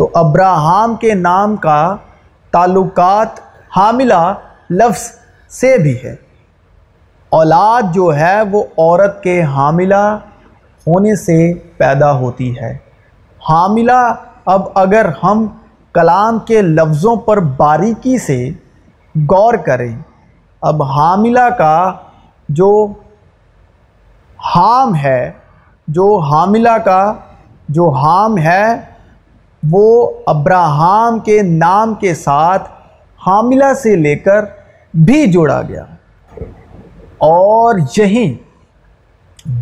تو 0.00 0.10
ابراہم 0.14 0.96
کے 0.96 1.14
نام 1.14 1.56
کا 1.56 1.96
تعلقات 2.50 3.28
حاملہ 3.76 4.34
لفظ 4.70 5.10
سے 5.48 5.78
بھی 5.78 5.96
ہے۔ 6.04 6.14
اولاد 7.30 7.82
جو 7.94 8.16
ہے 8.16 8.42
وہ 8.50 8.62
عورت 8.78 9.22
کے 9.22 9.42
حاملہ 9.42 10.18
ہونے 10.86 11.14
سے 11.14 11.52
پیدا 11.54 12.12
ہوتی 12.12 12.58
ہے۔ 12.60 12.78
حاملہ 13.48 14.14
اب 14.46 14.62
اگر 14.74 15.10
ہم 15.22 15.46
کلام 15.92 16.38
کے 16.38 16.62
لفظوں 16.62 17.16
پر 17.16 17.40
باریکی 17.40 18.18
سے 18.18 18.50
غور 19.14 19.54
کریں، 19.54 19.98
اب 20.60 20.82
حاملہ 20.82 21.48
کا 21.58 21.92
جو 22.48 22.92
حام 24.54 24.94
ہے، 24.94 25.32
جو 25.88 26.18
حاملہ 26.18 26.78
کا 26.84 27.12
جو 27.68 27.88
حام 27.88 28.38
ہے 28.38 28.90
وہ 29.70 30.10
ابراہم 30.26 31.18
کے 31.18 31.42
نام 31.42 31.94
کے 31.94 32.14
ساتھ 32.14 32.68
حاملہ 33.26 33.74
سے 33.82 33.96
لے 33.96 34.16
کر 34.16 34.44
بھی 34.94 35.26
جوڑا 35.26 35.62
گیا۔ 35.62 35.84
اور 37.18 37.74
یہیں 37.96 38.50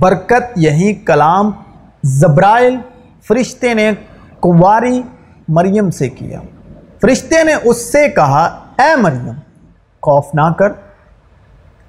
برکت، 0.01 0.43
یہی 0.57 0.95
کلام 0.95 1.51
زبرائل 2.05 2.77
فرشتے 3.29 3.75
نے 3.75 3.91
کنواری 4.43 5.03
مریم 5.49 5.91
سے 5.91 6.09
کیا۔ 6.09 6.41
فرشتے 7.01 7.45
نے 7.45 7.55
اس 7.65 7.93
سے 7.93 8.09
کہا، 8.09 8.45
اے 8.79 8.97
مریم، 8.97 9.31
خوف 10.03 10.27
نہ 10.35 10.53
کر، 10.59 10.73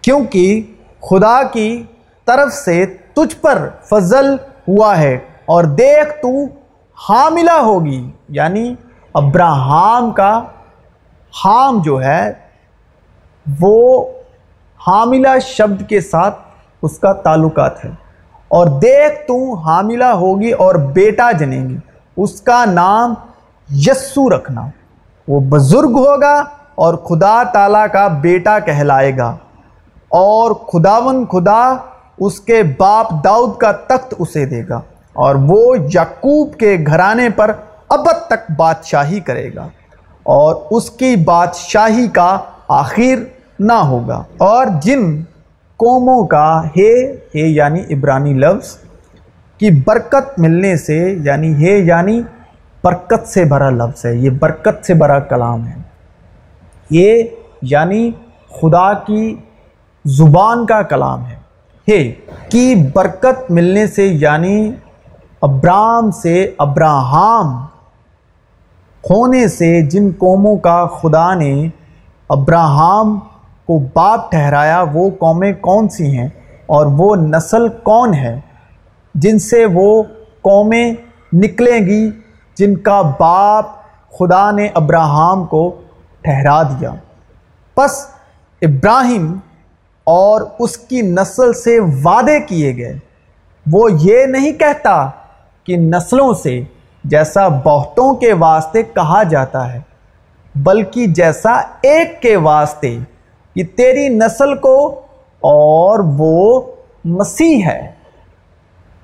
کیونکہ 0.01 0.73
خدا 1.01 1.43
کی 1.43 1.83
طرف 2.25 2.53
سے 2.53 2.85
تجھ 2.85 3.35
پر 3.41 3.69
فضل 3.83 4.33
ہوا 4.67 4.97
ہے 4.97 5.19
اور 5.45 5.63
دیکھ 5.63 6.21
تو 6.21 6.58
حاملہ 7.09 7.51
ہوگی 7.51 8.11
یعنی 8.29 8.75
ابراہم 9.13 10.11
کا 10.11 10.43
حام 11.45 11.81
جو 11.81 12.03
ہے، 12.03 12.33
وہ 13.59 14.05
حاملہ 14.87 15.27
شبد 15.41 15.89
کے 15.89 16.01
ساتھ 16.01 16.35
اس 16.81 16.99
کا 16.99 17.13
تعلقات 17.13 17.85
ہے۔ 17.85 17.89
اور 18.47 18.67
دیکھ 18.67 19.27
تو 19.27 19.55
حاملہ 19.55 20.03
ہوگی 20.03 20.51
اور 20.51 20.75
بیٹا 20.75 21.31
جنیں 21.31 21.69
گی۔ 21.69 21.77
اس 22.17 22.41
کا 22.41 22.65
نام 22.65 23.13
یسو 23.69 24.29
رکھنا۔ 24.29 24.61
وہ 25.27 25.39
بزرگ 25.39 25.91
ہوگا 25.91 26.43
اور 26.75 26.93
خدا 26.93 27.43
تعالیٰ 27.43 27.85
کا 27.91 28.07
بیٹا 28.07 28.59
کہلائے 28.59 29.17
گا۔ 29.17 29.37
اور 30.09 30.51
خداون 30.51 31.25
خدا 31.25 31.75
اس 32.19 32.39
کے 32.39 32.63
باپ 32.63 33.23
داؤد 33.23 33.57
کا 33.57 33.71
تخت 33.71 34.13
اسے 34.19 34.45
دے 34.45 34.67
گا۔ 34.69 34.81
اور 35.13 35.35
وہ 35.35 35.75
یعقوب 35.93 36.55
کے 36.55 36.77
گھرانے 36.87 37.29
پر 37.29 37.51
ابد 37.89 38.27
تک 38.27 38.51
بادشاہی 38.57 39.19
کرے 39.19 39.49
گا 39.55 39.67
اور 40.23 40.55
اس 40.71 40.91
کی 40.91 41.15
بادشاہی 41.15 42.07
کا 42.07 42.37
آخر 42.67 43.23
نہ 43.59 43.73
ہوگا۔ 43.73 44.23
اور 44.37 44.65
جن 44.81 45.21
قوموں 45.77 46.27
کا 46.27 46.61
ہے 46.77 47.11
ہے 47.11 47.47
یعنی 47.47 47.79
عبرانی 47.93 48.33
لفظ، 48.33 48.77
کی 49.57 49.69
برکت 49.85 50.39
ملنے 50.39 50.77
سے 50.77 51.15
یعنی 51.23 51.67
ہے 51.67 51.77
یعنی 51.77 52.21
برکت 52.83 53.27
سے 53.27 53.45
بھرا 53.45 53.69
لفظ 53.69 54.05
ہے، 54.05 54.15
یہ 54.15 54.29
برکت 54.29 54.85
سے 54.85 54.93
بھرا 54.93 55.19
کلام 55.19 55.67
ہے۔ 55.67 55.75
یہ 56.89 57.23
یعنی 57.61 58.11
خدا 58.49 58.93
کی 58.93 59.35
زبان 60.05 60.65
کا 60.65 60.81
کلام 60.81 61.25
ہے۔ 61.25 61.39
تھے 61.85 62.13
کی 62.49 62.75
برکت 62.93 63.51
ملنے 63.51 63.87
سے 63.87 64.05
یعنی 64.05 64.71
ابرام 65.41 66.11
سے 66.11 66.51
ابراہم 66.57 67.65
ہونے 69.09 69.47
سے 69.47 69.81
جن 69.81 70.09
قوموں 70.17 70.57
کا 70.57 70.87
خدا 70.87 71.33
نے 71.33 71.67
ابراہم 72.29 73.19
کو 73.67 73.79
باپ 73.93 74.31
ٹھہرایا، 74.31 74.83
وہ 74.93 75.09
قومیں 75.19 75.53
کون 75.53 75.89
سی 75.89 76.17
ہیں؟ 76.17 76.27
اور 76.65 76.85
وہ 76.85 77.15
نسل 77.15 77.67
کون 77.69 78.13
ہے؟ 78.13 78.39
جن 79.15 79.39
سے 79.39 79.65
وہ 79.65 80.03
قومیں 80.41 80.93
نکلیں 81.33 81.79
گی، 81.79 82.11
جن 82.57 82.75
کا 82.75 83.01
باپ 83.19 83.65
خدا 84.19 84.51
نے 84.51 84.67
ابراہم 84.73 85.45
کو 85.45 85.81
ٹھہرا 86.21 86.63
دیا۔ 86.63 86.91
پس 87.73 88.07
ابراہیم 88.61 89.37
اور 90.03 90.41
اس 90.59 90.77
کی 90.77 91.01
نسل 91.01 91.53
سے 91.53 91.79
وعدے 91.79 92.39
کیے 92.39 92.77
گئے۔ 92.77 92.99
وہ 93.71 93.89
یہ 93.91 94.25
نہیں 94.25 94.51
کہتا 94.51 95.09
کہ 95.69 95.77
نسلوں 95.77 96.33
سے 96.33 96.61
جیسا 97.03 97.47
بہتوں 97.47 98.13
کے 98.15 98.33
واسطے 98.33 98.83
کہا 98.83 99.23
جاتا 99.23 99.73
ہے، 99.73 99.79
بلکہ 100.55 101.07
جیسا 101.07 101.51
ایک 101.81 102.21
کے 102.21 102.35
واسطے 102.37 102.97
کہ 103.55 103.63
تیری 103.77 104.09
نسل 104.09 104.55
کو 104.55 105.01
اور 105.39 105.99
وہ 106.17 106.61
مسیح 107.05 107.63
ہے۔ 107.65 107.91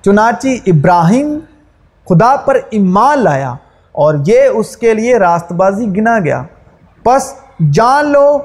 چنانچہ 0.04 0.48
ابراہیم 0.66 1.38
خدا 2.08 2.36
پر 2.36 2.56
ایمان 2.70 3.18
لایا 3.18 3.54
اور 3.92 4.14
یہ 4.26 4.40
اس 4.42 4.76
کے 4.76 4.94
لیے 4.94 5.16
راست 5.16 5.52
بازی 5.52 5.86
گنا 5.86 6.18
گیا۔ 6.18 6.42
پس 7.02 7.34
جان 7.72 8.06
لو 8.06 8.38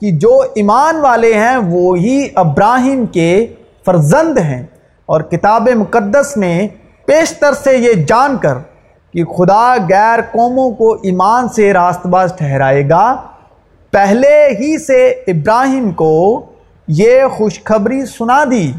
کہ 0.00 0.10
جو 0.10 0.40
ایمان 0.54 0.96
والے 0.96 1.34
ہیں 1.34 1.56
وہی 1.56 2.28
ابراہیم 2.34 3.06
کے 3.06 3.46
فرزند 3.84 4.38
ہیں 4.38 4.62
اور 5.06 5.20
کتاب 5.20 5.68
مقدس 5.74 6.36
میں 6.36 6.68
پیشتر 7.06 7.52
سے 7.52 7.76
یہ 7.76 7.92
جان 7.92 8.36
کر 8.36 8.54
کہ 9.12 9.24
خدا 9.24 9.74
غیر 9.74 10.20
قوموں 10.32 10.70
کو 10.70 10.92
ایمان 10.92 11.48
سے 11.48 11.72
راست 11.72 12.06
باز 12.06 12.32
ٹھہرائے 12.38 12.88
گا، 12.88 13.22
پہلے 13.90 14.48
ہی 14.48 14.78
سے 14.78 15.08
ابراہیم 15.08 15.92
کو 15.92 16.44
یہ 16.88 17.26
خوشخبری 17.26 18.06
سنا 18.06 18.44
دی 18.50 18.72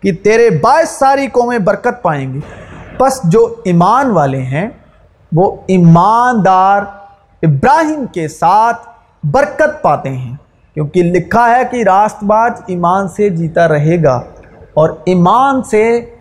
کہ 0.00 0.12
تیرے 0.12 0.50
باعث 0.50 0.90
ساری 0.90 1.26
قومیں 1.26 1.58
برکت 1.58 2.02
پائیں 2.02 2.32
گی۔ 2.32 2.40
پس 2.98 3.20
جو 3.24 3.54
ایمان 3.64 4.10
والے 4.10 4.42
ہیں، 4.42 4.68
وہ 5.32 5.56
ایماندار 5.66 6.82
ابراہیم 7.42 8.06
کے 8.06 8.28
ساتھ 8.28 8.88
برکت 9.24 9.82
پاتے 9.82 10.08
ہیں۔ 10.08 10.36
کیونکہ 10.74 11.02
لکھا 11.02 11.56
ہے 11.56 11.62
کہ 11.70 11.82
راست 11.82 12.24
باز 12.24 12.50
ایمان 12.66 13.08
سے 13.08 13.28
جیتا 13.28 13.68
رہے 13.68 14.02
گا 14.02 14.14
اور 14.74 14.90
ایمان 15.04 15.62
سے 15.62 16.13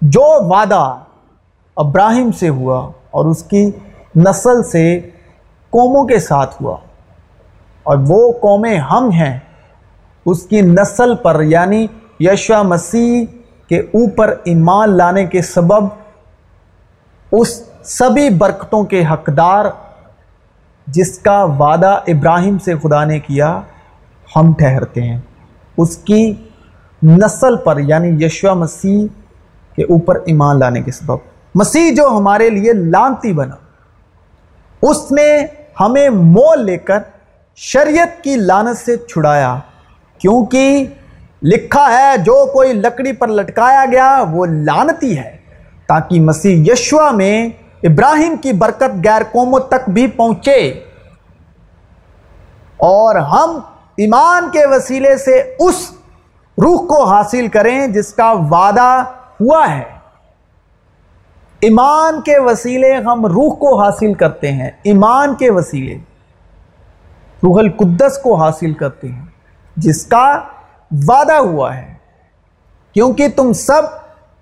جو 0.00 0.50
وعدہ 0.50 0.96
ابراہیم 1.76 2.32
سے 2.32 2.48
ہوا 2.48 2.90
اور 3.10 3.24
اس 3.24 3.42
کی 3.42 3.70
نسل 4.16 4.62
سے 4.62 5.00
قوموں 5.70 6.04
کے 6.04 6.18
ساتھ 6.18 6.62
ہوا 6.62 6.76
اور 7.82 7.96
وہ 8.08 8.32
قومیں 8.32 8.78
ہم 8.78 9.10
ہیں، 9.10 9.38
اس 10.26 10.42
کی 10.42 10.60
نسل 10.60 11.14
پر 11.14 11.42
یعنی 11.42 11.86
یشوا 12.20 12.62
مسیح 12.62 13.24
کے 13.68 13.78
اوپر 13.78 14.34
ایمان 14.44 14.96
لانے 14.96 15.26
کے 15.26 15.42
سبب 15.42 15.84
اس 17.32 17.62
سبھی 17.84 18.30
برکتوں 18.30 18.84
کے 18.84 19.04
حقدار 19.06 19.64
جس 20.86 21.18
کا 21.18 21.44
وعدہ 21.44 22.00
ابراہیم 22.06 22.58
سے 22.58 22.74
خدا 22.82 23.04
نے 23.04 23.18
کیا، 23.18 23.60
ہم 24.36 24.52
ٹھہرتے 24.52 25.02
ہیں۔ 25.02 25.20
اس 25.76 25.96
کی 25.96 26.34
نسل 27.02 27.56
پر 27.56 27.78
یعنی 27.78 28.24
یشوا 28.24 28.54
مسیح 28.54 29.06
کے 29.76 29.82
اوپر 29.82 30.14
ایمان 30.14 30.58
لانے 30.58 30.82
کے 30.82 30.92
سبب۔ 30.92 31.16
مسیح 31.54 31.94
جو 31.94 32.06
ہمارے 32.06 32.50
لیے 32.50 32.72
لانتی 32.72 33.32
بنا، 33.32 33.54
اس 34.82 35.12
نے 35.12 35.46
ہمیں 35.80 36.08
مول 36.08 36.64
لے 36.64 36.78
کر 36.78 36.98
شریعت 37.56 38.24
کی 38.24 38.36
لانت 38.36 38.76
سے 38.76 38.96
چھڑایا، 38.96 39.58
کیونکہ 40.18 40.86
لکھا 41.42 41.92
ہے 41.92 42.16
جو 42.18 42.46
کوئی 42.52 42.72
لکڑی 42.72 43.12
پر 43.12 43.28
لٹکایا 43.28 43.84
گیا، 43.92 44.24
وہ 44.30 44.46
لانتی 44.46 45.18
ہے، 45.18 45.36
تاکہ 45.86 46.20
مسیح 46.20 46.72
یشوا 46.72 47.10
میں 47.10 47.48
ابراہیم 47.82 48.36
کی 48.36 48.52
برکت 48.52 49.06
غیر 49.06 49.22
قوموں 49.32 49.60
تک 49.60 49.90
بھی 49.90 50.06
پہنچے۔ 50.06 50.84
اور 52.76 53.14
ہم 53.14 53.58
ایمان 53.96 54.50
کے 54.52 54.66
وسیلے 54.66 55.16
سے 55.16 55.54
اس 55.58 55.90
روح 56.58 56.86
کو 56.86 57.04
حاصل 57.04 57.48
کریں 57.48 57.86
جس 57.86 58.14
کا 58.14 58.32
وعدہ 58.32 59.04
ہوا 59.40 59.66
ہے۔ 59.70 60.00
ایمان 61.60 62.20
کے 62.20 62.38
وسیلے 62.38 62.94
ہم 62.94 63.26
روح 63.26 63.54
کو 63.54 63.80
حاصل 63.80 64.14
کرتے 64.14 64.52
ہیں۔ 64.52 64.70
ایمان 64.82 65.34
کے 65.34 65.50
وسیلے 65.50 65.94
روح 67.42 67.58
القدس 67.58 68.18
کو 68.22 68.34
حاصل 68.34 68.72
کرتے 68.72 69.08
ہیں۔ 69.08 69.26
جس 69.76 70.06
کا 70.06 70.40
وعدہ 71.08 71.32
ہوا 71.32 71.76
ہے۔ 71.76 71.94
کیونکہ 72.92 73.28
تم 73.28 73.52
سب 73.52 73.82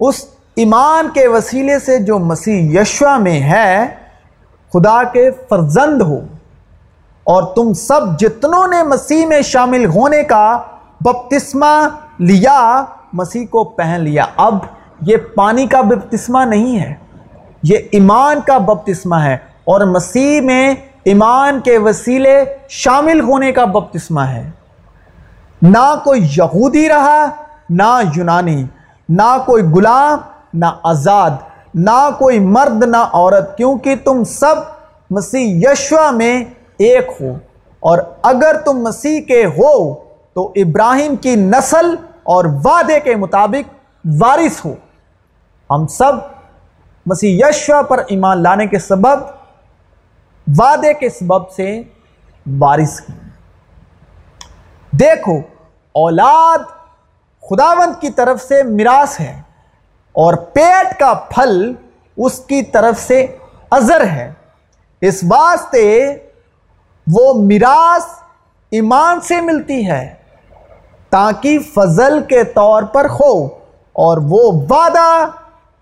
اس 0.00 0.26
ایمان 0.56 1.08
کے 1.14 1.26
وسیلے 1.26 1.78
سے 1.78 1.98
جو 1.98 2.18
مسیح 2.18 2.80
یشوا 2.80 3.16
میں 3.18 3.42
ہے، 3.42 3.86
خدا 4.72 5.02
کے 5.02 5.30
فرزند 5.30 6.02
ہو۔ 6.02 6.18
اور 7.24 7.54
تم 7.54 7.72
سب 7.72 8.20
جتنوں 8.20 8.68
نے 8.68 8.82
مسیح 8.82 9.26
میں 9.26 9.42
شامل 9.42 9.84
ہونے 9.84 10.22
کا 10.22 10.62
بپتسمہ 11.00 11.88
لیا، 12.18 12.84
مسیح 13.12 13.46
کو 13.50 13.64
پہن 13.64 14.00
لیا۔ 14.00 14.26
اب 14.36 14.54
یہ 15.00 15.16
پانی 15.34 15.66
کا 15.66 15.80
بپتسمہ 15.80 16.44
نہیں 16.44 16.78
ہے، 16.78 16.94
یہ 17.62 17.78
ایمان 17.92 18.40
کا 18.46 18.58
بپتسمہ 18.58 19.16
ہے 19.16 19.34
اور 19.64 19.80
مسیح 19.80 20.40
میں 20.40 20.74
ایمان 21.04 21.60
کے 21.60 21.78
وسیلے 21.78 22.44
شامل 22.68 23.20
ہونے 23.20 23.52
کا 23.52 23.64
بپتسمہ 23.64 24.20
ہے۔ 24.20 24.50
نہ 25.62 25.94
کوئی 26.04 26.24
یہودی 26.24 26.88
رہا، 26.88 27.26
نہ 27.70 28.00
یونانی، 28.16 28.64
نہ 29.08 29.36
کوئی 29.46 29.62
غلام، 29.62 30.18
نہ 30.54 30.66
آزاد، 30.82 31.30
نہ 31.74 32.10
کوئی 32.18 32.38
مرد، 32.38 32.84
نہ 32.84 33.08
عورت، 33.12 33.56
کیونکہ 33.56 33.94
تم 34.04 34.24
سب 34.24 34.54
مسیح 35.10 35.60
یشوا 35.62 36.10
میں 36.10 36.44
ایک 36.78 37.08
ہو۔ 37.20 37.38
اور 37.80 37.98
اگر 38.22 38.56
تم 38.64 38.72
مسیح 38.72 39.20
کے 39.20 39.44
ہو 39.46 39.94
تو 40.34 40.52
ابراہیم 40.56 41.16
کی 41.16 41.36
نسل 41.36 41.94
اور 42.22 42.44
وعدے 42.64 43.00
کے 43.00 43.16
مطابق 43.16 43.74
وارث 44.20 44.64
ہو۔ 44.64 44.74
ہم 45.70 45.86
سب 45.86 46.12
مسیح 47.06 47.44
یشوا 47.44 47.82
پر 47.82 47.98
ایمان 48.08 48.42
لانے 48.42 48.66
کے 48.66 48.78
سبب، 48.78 49.24
وعدے 50.58 50.94
کے 50.94 51.08
سبب 51.08 51.50
سے 51.50 51.82
وارث 52.58 53.00
کی 53.00 53.12
دیکھو، 54.92 55.36
اولاد 55.94 56.58
خداوند 57.42 58.00
کی 58.00 58.10
طرف 58.10 58.42
سے 58.42 58.62
میراث 58.62 59.20
ہے 59.20 59.40
اور 60.12 60.34
پیٹ 60.34 60.98
کا 60.98 61.12
پھل 61.14 61.72
اس 62.16 62.38
کی 62.38 62.62
طرف 62.62 63.00
سے 63.00 63.26
ازر 63.70 64.06
ہے۔ 64.06 64.32
اس 65.00 65.24
واسطے 65.30 66.16
وہ 67.06 67.32
میراث 67.42 68.04
ایمان 68.70 69.20
سے 69.20 69.40
ملتی 69.40 69.90
ہے 69.90 70.14
تاکہ 71.10 71.58
فضل 71.74 72.22
کے 72.28 72.44
طور 72.44 72.82
پر 72.82 73.06
ہو 73.20 73.44
اور 73.92 74.18
وہ 74.22 74.52
وعدہ 74.70 75.26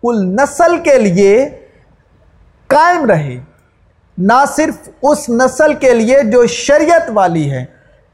کل 0.07 0.25
نسل 0.33 0.77
کے 0.83 0.99
لیے 0.99 1.49
قائم 2.71 3.05
رہے، 3.05 3.39
نہ 4.19 4.45
صرف 4.57 4.89
اس 5.03 5.29
نسل 5.29 5.75
کے 5.75 5.93
لیے 5.95 6.23
جو 6.23 6.47
شریعت 6.47 7.11
والی 7.15 7.51
ہے، 7.51 7.65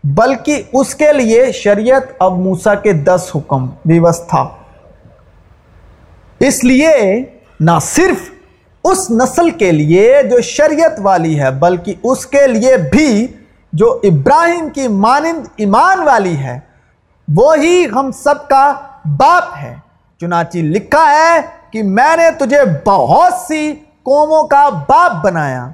بلکہ 0.04 0.62
اس 0.72 0.94
کے 0.94 1.12
لیے 1.12 1.52
شریعت 1.52 2.02
اب 2.18 2.38
موسا 2.38 2.74
کے 2.74 2.92
دس 2.92 3.30
حکم 3.34 3.68
ویوستھا 3.86 4.48
اس 6.40 6.64
لیے 6.64 6.90
نہ 7.60 7.78
صرف 7.82 8.30
اس 8.84 9.10
نسل 9.10 9.50
کے 9.50 9.70
لیے 9.72 10.22
جو 10.30 10.40
شریعت 10.40 10.98
والی 10.98 11.38
ہے، 11.40 11.50
بلکہ 11.50 11.94
اس 12.02 12.26
کے 12.26 12.46
لیے 12.46 12.76
بھی 12.92 13.26
جو 13.72 13.92
ابراہیم 14.04 14.68
کی 14.68 14.88
مانند 14.88 15.46
ایمان 15.56 16.02
والی 16.02 16.36
ہے 16.36 16.58
وہی 17.28 17.84
ہم 17.94 18.10
سب 18.12 18.48
کا 18.48 18.72
باپ 19.18 19.56
ہے۔ 19.62 19.74
چنانچہ 20.20 20.58
لکھا 20.58 21.04
ہے 21.10 21.40
کہ 21.72 21.82
میں 21.82 22.16
نے 22.16 22.30
تجھے 22.30 22.58
بہت 22.86 23.32
سی 23.32 23.72
قوموں 24.02 24.48
کا 24.48 24.68
باپ 24.88 25.24
بنایا۔ 25.24 25.68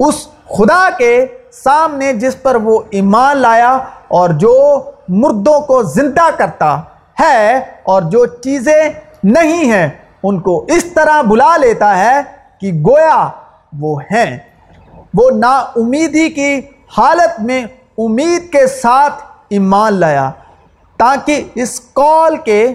اس 0.00 0.28
خدا 0.28 0.88
کے 0.98 1.26
سامنے 1.52 2.12
جس 2.12 2.42
پر 2.42 2.54
وہ 2.54 2.80
ایمان 2.90 3.36
لایا 3.36 3.78
اور 4.08 4.30
جو 4.30 4.82
مردوں 5.08 5.60
کو 5.60 5.82
زندہ 5.82 6.28
کرتا 6.36 6.80
ہے 7.20 7.58
اور 7.82 8.02
جو 8.02 8.26
چیزیں 8.26 8.90
نہیں 9.24 9.72
ہیں، 9.72 9.88
ان 10.22 10.40
کو 10.40 10.64
اس 10.68 10.84
طرح 10.84 11.22
بلا 11.22 11.56
لیتا 11.56 11.98
ہے 11.98 12.20
کہ 12.60 12.72
گویا 12.72 13.28
وہ 13.80 14.00
ہیں۔ 14.00 14.38
وہ 15.14 15.30
نا 15.30 15.58
امیدی 15.76 16.30
کی 16.30 16.60
حالت 16.98 17.40
میں 17.40 17.64
امید 17.98 18.52
کے 18.52 18.66
ساتھ 18.66 19.22
ایمان 19.48 19.94
لایا 19.94 20.30
تاکہ 20.96 21.44
اس 21.54 21.80
قول 21.92 22.36
کے 22.36 22.74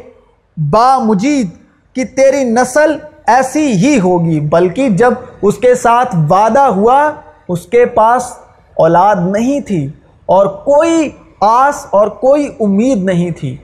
با 0.57 0.97
مجید 0.97 1.64
کہ 1.95 2.03
تیری 2.05 2.43
نسل 2.43 2.97
ایسی 3.27 3.71
ہی 3.71 3.99
ہوگی، 3.99 4.39
بلکہ 4.39 4.89
جب 4.89 5.13
اس 5.41 5.57
کے 5.57 5.75
ساتھ 5.75 6.15
وعدہ 6.29 6.59
ہوا، 6.59 7.11
اس 7.49 7.65
کے 7.65 7.85
پاس 7.85 8.31
اولاد 8.75 9.15
نہیں 9.19 9.59
تھی 9.59 9.85
اور 10.25 10.45
کوئی 10.45 11.09
آس 11.41 11.85
اور 11.89 12.07
کوئی 12.07 12.55
امید 12.59 12.97
نہیں 12.97 13.31
تھی۔ 13.31 13.57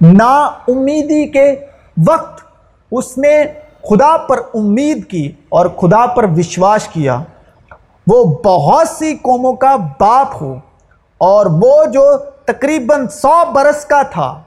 نا 0.00 0.44
امیدی 0.68 1.26
کے 1.26 1.54
وقت 2.08 2.40
اس 2.92 3.18
نے 3.18 3.44
خدا 3.82 4.16
پر 4.16 4.36
امید 4.54 5.06
کی 5.06 5.32
اور 5.48 5.66
خدا 5.66 6.06
پر 6.06 6.24
وشواس 6.36 6.88
کیا۔ 6.88 7.22
وہ 8.06 8.38
بہت 8.44 8.88
سی 8.88 9.14
قوموں 9.14 9.52
کا 9.52 9.76
باپ 10.00 10.42
ہو 10.42 10.54
اور 11.18 11.46
وہ 11.46 11.84
جو 11.84 12.16
تقریباً 12.44 13.06
سو 13.08 13.52
برس 13.52 13.84
کا 13.84 14.02
تھا۔ 14.02 14.42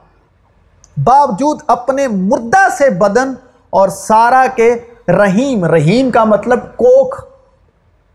باوجود 0.96 1.60
اپنے 1.66 2.08
مردہ 2.08 2.68
سے 2.78 2.90
بدن 2.90 3.34
اور 3.70 3.88
سارا 3.88 4.46
کے 4.56 4.74
رحیم 5.08 5.64
رحیم 5.64 6.10
کا 6.10 6.24
مطلب 6.24 6.58
کوکھ 6.76 7.24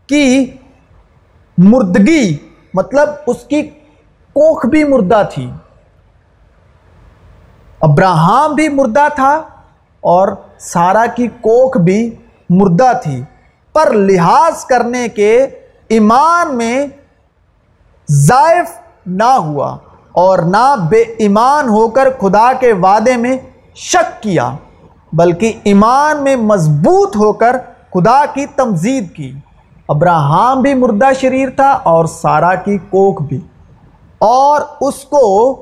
کی 0.06 0.56
مردگی 1.58 2.38
مطلب 2.74 3.08
اس 3.26 3.36
کی 3.48 3.62
کوکھ 4.32 4.66
بھی 4.66 4.84
مردہ 4.84 5.22
تھی۔ 5.34 5.50
ابراہم 7.80 8.54
بھی 8.54 8.68
مردہ 8.68 9.08
تھا 9.14 9.42
اور 10.00 10.28
سارا 10.58 11.06
کی 11.06 11.26
کوکھ 11.26 11.78
بھی 11.78 12.16
مردہ 12.50 12.92
تھی۔ 13.02 13.22
پر 13.72 13.92
لحاظ 13.92 14.64
کرنے 14.64 15.08
کے 15.08 15.46
ایمان 15.88 16.56
میں 16.56 16.86
ضائف 18.08 18.70
نہ 19.06 19.32
ہوا۔ 19.36 19.76
اور 20.12 20.38
نہ 20.38 20.74
بے 20.90 21.00
ایمان 21.00 21.68
ہو 21.68 21.88
کر 21.88 22.08
خدا 22.20 22.52
کے 22.52 22.72
وعدے 22.72 23.16
میں 23.16 23.38
شک 23.74 24.22
کیا، 24.22 24.50
بلکہ 25.12 25.52
ایمان 25.64 26.24
میں 26.24 26.36
مضبوط 26.36 27.16
ہو 27.16 27.32
کر 27.32 27.56
خدا 27.94 28.24
کی 28.34 28.46
تمزید 28.46 29.12
کی۔ 29.12 29.32
ابراہم 29.88 30.60
بھی 30.62 30.74
مردہ 30.74 31.06
شریر 31.20 31.50
تھا 31.50 31.70
اور 31.70 32.04
سارا 32.04 32.54
کی 32.54 32.78
کوک 32.78 33.22
بھی۔ 33.22 33.40
اور 34.18 34.60
اس 34.80 34.94
کو 34.94 35.52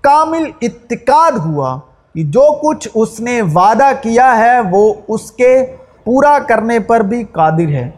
کامل 0.00 0.50
اتقاد 0.62 1.32
ہوا 1.32 1.78
کہ 2.14 2.24
جو 2.24 2.52
کچھ 2.52 2.88
اس 2.94 3.20
نے 3.20 3.42
وعدہ 3.42 3.90
کیا 4.02 4.38
ہے 4.38 4.60
وہ 4.70 4.94
اس 5.08 5.32
کے 5.32 5.66
پورا 6.04 6.38
کرنے 6.38 6.78
پر 6.78 7.00
بھی 7.00 7.24
قادر 7.24 7.68
ہے۔ 7.68 7.90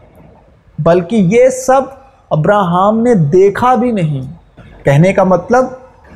بلکہ 0.79 1.15
یہ 1.15 1.49
سب 1.49 1.81
ابراہم 2.29 2.99
نے 2.99 3.13
دیکھا 3.13 3.75
بھی 3.75 3.91
نہیں۔ 3.91 4.21
کہنے 4.85 5.13
کا 5.13 5.23
مطلب 5.23 5.65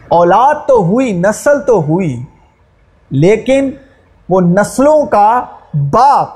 اولاد 0.09 0.55
تو 0.67 0.73
ہوئی، 0.73 1.13
نسل 1.13 1.61
تو 1.61 1.79
ہوئی، 1.79 2.25
لیکن 3.09 3.71
وہ 4.29 4.41
نسلوں 4.41 5.05
کا 5.05 5.43
باپ، 5.73 6.27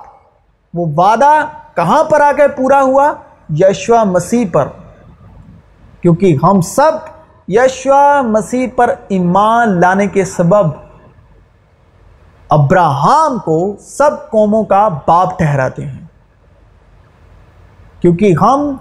وہ 0.73 0.85
وعدہ 0.95 1.45
کہاں 1.75 2.03
پر 2.03 2.21
آ 2.21 2.31
کے 2.31 2.47
پورا 2.47 2.81
ہوا؟ 2.81 3.13
یشوا 3.49 4.03
مسیح 4.03 4.45
پر۔ 4.51 4.67
کیونکہ 6.01 6.37
ہم 6.43 6.61
سب 6.61 6.91
یشوا 7.47 8.21
مسیح 8.21 8.67
پر 8.75 8.93
ایمان 9.07 9.81
لانے 9.81 10.07
کے 10.07 10.25
سبب 10.25 10.65
ابراہم 12.49 13.37
کو 13.45 13.75
سب 13.79 14.11
قوموں 14.29 14.63
کا 14.63 14.87
باپ 15.07 15.37
ٹھہراتے 15.37 15.85
ہیں۔ 15.85 16.05
کیونکہ 18.01 18.33
ہم 18.41 18.75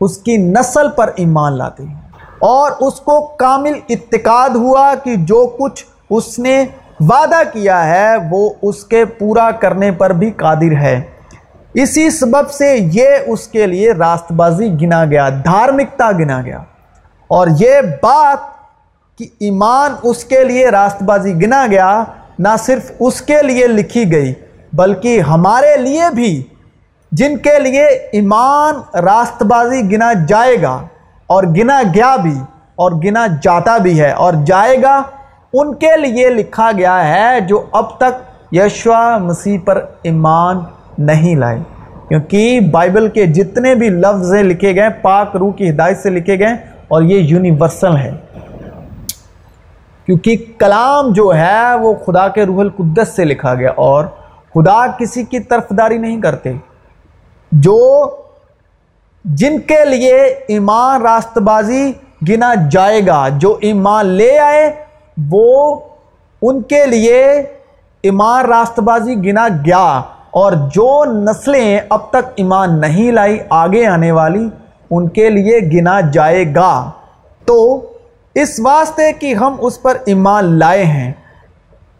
اس 0.00 0.18
کی 0.18 0.36
نسل 0.36 0.90
پر 0.90 1.10
ایمان 1.16 1.52
لاتے 1.52 1.84
ہیں۔ 1.84 2.01
اور 2.42 2.72
اس 2.80 3.00
کو 3.00 3.26
کامل 3.26 3.72
اتقاد 3.88 4.50
ہوا 4.50 4.94
کہ 5.04 5.14
جو 5.16 5.46
کچھ 5.46 5.84
اس 6.10 6.38
نے 6.38 6.64
وعدہ 7.00 7.42
کیا 7.52 7.86
ہے 7.86 8.08
وہ 8.30 8.50
اس 8.62 8.84
کے 8.84 9.04
پورا 9.04 9.50
کرنے 9.50 9.92
پر 9.92 10.10
بھی 10.10 10.30
قادر 10.30 10.76
ہے۔ 10.76 11.00
اسی 11.74 12.10
سبب 12.10 12.50
سے 12.50 12.76
یہ 12.92 13.06
اس 13.26 13.48
کے 13.48 13.66
لیے 13.66 13.92
راست 13.92 14.32
بازی 14.32 14.68
گنا 14.82 15.04
گیا، 15.04 15.28
دھارمکتا 15.28 16.12
گنا 16.12 16.42
گیا۔ 16.42 16.58
اور 17.28 17.46
یہ 17.58 17.80
بات 18.02 18.38
کہ 19.18 19.26
ایمان 19.40 19.94
اس 20.02 20.24
کے 20.24 20.44
لیے 20.44 20.68
راست 20.68 21.02
بازی 21.02 21.34
گنا 21.34 21.66
گیا، 21.70 22.04
نہ 22.38 22.56
صرف 22.58 22.92
اس 23.00 23.22
کے 23.22 23.42
لیے 23.42 23.66
لکھی 23.66 24.12
گئی، 24.12 24.34
بلکہ 24.72 25.20
ہمارے 25.20 25.76
لیے 25.76 26.02
بھی، 26.14 26.42
جن 27.12 27.36
کے 27.36 27.58
لیے 27.58 27.84
ایمان 27.86 28.74
راست 28.98 29.42
بازی 29.42 29.92
گنا 29.92 30.12
جائے 30.28 30.62
گا۔ 30.62 30.82
اور 31.32 31.44
گنا 31.44 31.82
گیا 31.94 32.16
بھی 32.16 32.34
اور 32.74 32.92
گنا 32.92 33.26
جاتا 33.42 33.78
بھی 33.78 34.00
ہے 34.00 34.10
اور 34.12 34.32
جائے 34.46 34.82
گا 34.82 35.02
ان 35.52 35.74
کے 35.74 35.96
لیے 35.96 36.28
لکھا 36.30 36.70
گیا 36.78 37.08
ہے 37.08 37.40
جو 37.40 37.64
اب 37.72 37.96
تک 37.96 38.54
یشوا 38.54 39.18
مسیح 39.18 39.58
پر 39.64 39.84
ایمان 40.02 40.58
نہیں 40.98 41.36
لائے۔ 41.36 41.58
کیونکہ 42.08 42.60
بائبل 42.60 43.08
کے 43.08 43.26
جتنے 43.26 43.74
بھی 43.74 43.88
لفظ 43.88 44.32
لکھے 44.32 44.74
گئے، 44.74 44.88
پاک 45.02 45.36
روح 45.36 45.52
کی 45.52 45.70
ہدایت 45.70 45.98
سے 45.98 46.10
لکھے 46.10 46.38
گئے 46.38 46.52
اور 46.88 47.02
یہ 47.02 47.18
یونیورسل 47.18 47.96
ہے۔ 47.96 48.10
کیونکہ 50.06 50.36
کلام 50.58 51.12
جو 51.12 51.32
ہے 51.34 51.74
وہ 51.74 51.94
خدا 51.94 52.28
کے 52.28 52.46
روح 52.46 52.60
القدس 52.60 53.08
سے 53.16 53.24
لکھا 53.24 53.54
گیا 53.54 53.70
اور 53.76 54.04
خدا 54.54 54.86
کسی 54.86 55.24
کی 55.24 55.40
طرفداری 55.40 55.98
نہیں 55.98 56.20
کرتے۔ 56.20 56.52
جو 57.52 58.08
جن 59.24 59.60
کے 59.60 59.84
لیے 59.84 60.24
ایمان 60.48 61.02
راست 61.02 61.38
بازی 61.38 61.92
گنا 62.28 62.54
جائے 62.70 63.06
گا، 63.06 63.28
جو 63.28 63.58
ایمان 63.60 64.06
لے 64.06 64.38
آئے، 64.38 64.72
وہ 65.30 65.80
ان 66.42 66.62
کے 66.62 66.86
لیے 66.86 67.42
ایمان 68.02 68.44
راست 68.44 68.80
بازی 68.80 69.14
گنا 69.14 69.48
گیا۔ 69.48 70.02
اور 70.30 70.52
جو 70.52 71.04
نسلیں 71.04 71.78
اب 71.90 72.10
تک 72.10 72.32
ایمان 72.36 72.80
نہیں 72.80 73.12
لائی، 73.12 73.38
آگے 73.50 73.86
آنے 73.86 74.12
والی، 74.12 74.48
ان 74.90 75.08
کے 75.08 75.30
لیے 75.30 75.58
گنا 75.58 76.00
جائے 76.00 76.54
گا۔ 76.54 76.90
تو 77.44 77.80
اس 78.34 78.60
واسطے 78.64 79.12
کہ 79.12 79.34
ہم 79.34 79.56
اس 79.58 79.82
پر 79.82 79.96
ایمان 80.06 80.44
لائے 80.44 80.84
ہیں، 80.84 81.12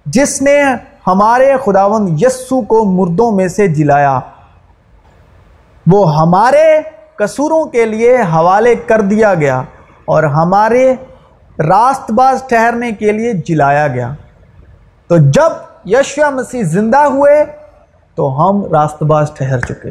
جس 0.07 0.43
نے 0.43 0.63
ہمارے 1.07 1.53
خداوند 1.65 2.23
یسو 2.23 2.63
کو 2.63 2.85
مردوں 2.85 3.33
میں 3.33 3.49
سے 3.49 3.69
جلایا، 3.69 4.21
وہ 5.87 6.21
ہمارے 6.21 6.81
قصوروں 7.23 7.65
کے 7.65 7.87
لیے 7.87 8.17
حوالے 8.33 8.75
کر 8.87 9.01
دیا 9.01 9.35
گیا 9.35 9.63
اور 10.05 10.23
ہمارے 10.37 10.93
راست 11.59 12.11
باز 12.11 12.43
ٹھہرنے 12.49 12.93
کے 12.93 13.13
لیے 13.13 13.33
جلایا 13.47 13.87
گیا۔ 13.89 14.13
تو 15.11 15.17
جب 15.31 15.89
یشوا 15.89 16.31
مسیح 16.31 16.63
زندہ 16.63 17.03
ہوئے 17.07 17.45
تو 18.19 18.29
ہم 18.39 18.65
راست 18.73 19.03
باز 19.03 19.31
ٹھہر 19.35 19.61
چکے۔ 19.61 19.91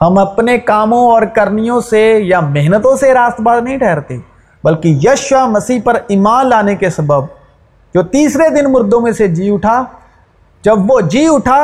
ہم 0.00 0.18
اپنے 0.18 0.56
کاموں 0.58 1.04
اور 1.10 1.22
کرنیوں 1.34 1.80
سے 1.80 2.00
یا 2.22 2.40
محنتوں 2.40 2.96
سے 2.96 3.12
راست 3.14 3.40
باز 3.40 3.62
نہیں 3.62 3.78
ٹھہرتے، 3.78 4.18
بلکہ 4.64 4.98
یشوا 5.02 5.44
مسیح 5.46 5.80
پر 5.84 5.98
ایمان 6.08 6.48
لانے 6.48 6.74
کے 6.76 6.90
سبب 6.90 7.24
جو 7.94 8.02
تیسرے 8.12 8.48
دن 8.50 8.72
مردوں 8.72 9.00
میں 9.00 9.12
سے 9.12 9.28
جی 9.28 9.52
اٹھا، 9.54 9.82
جب 10.64 10.90
وہ 10.90 11.00
جی 11.00 11.26
اٹھا 11.30 11.62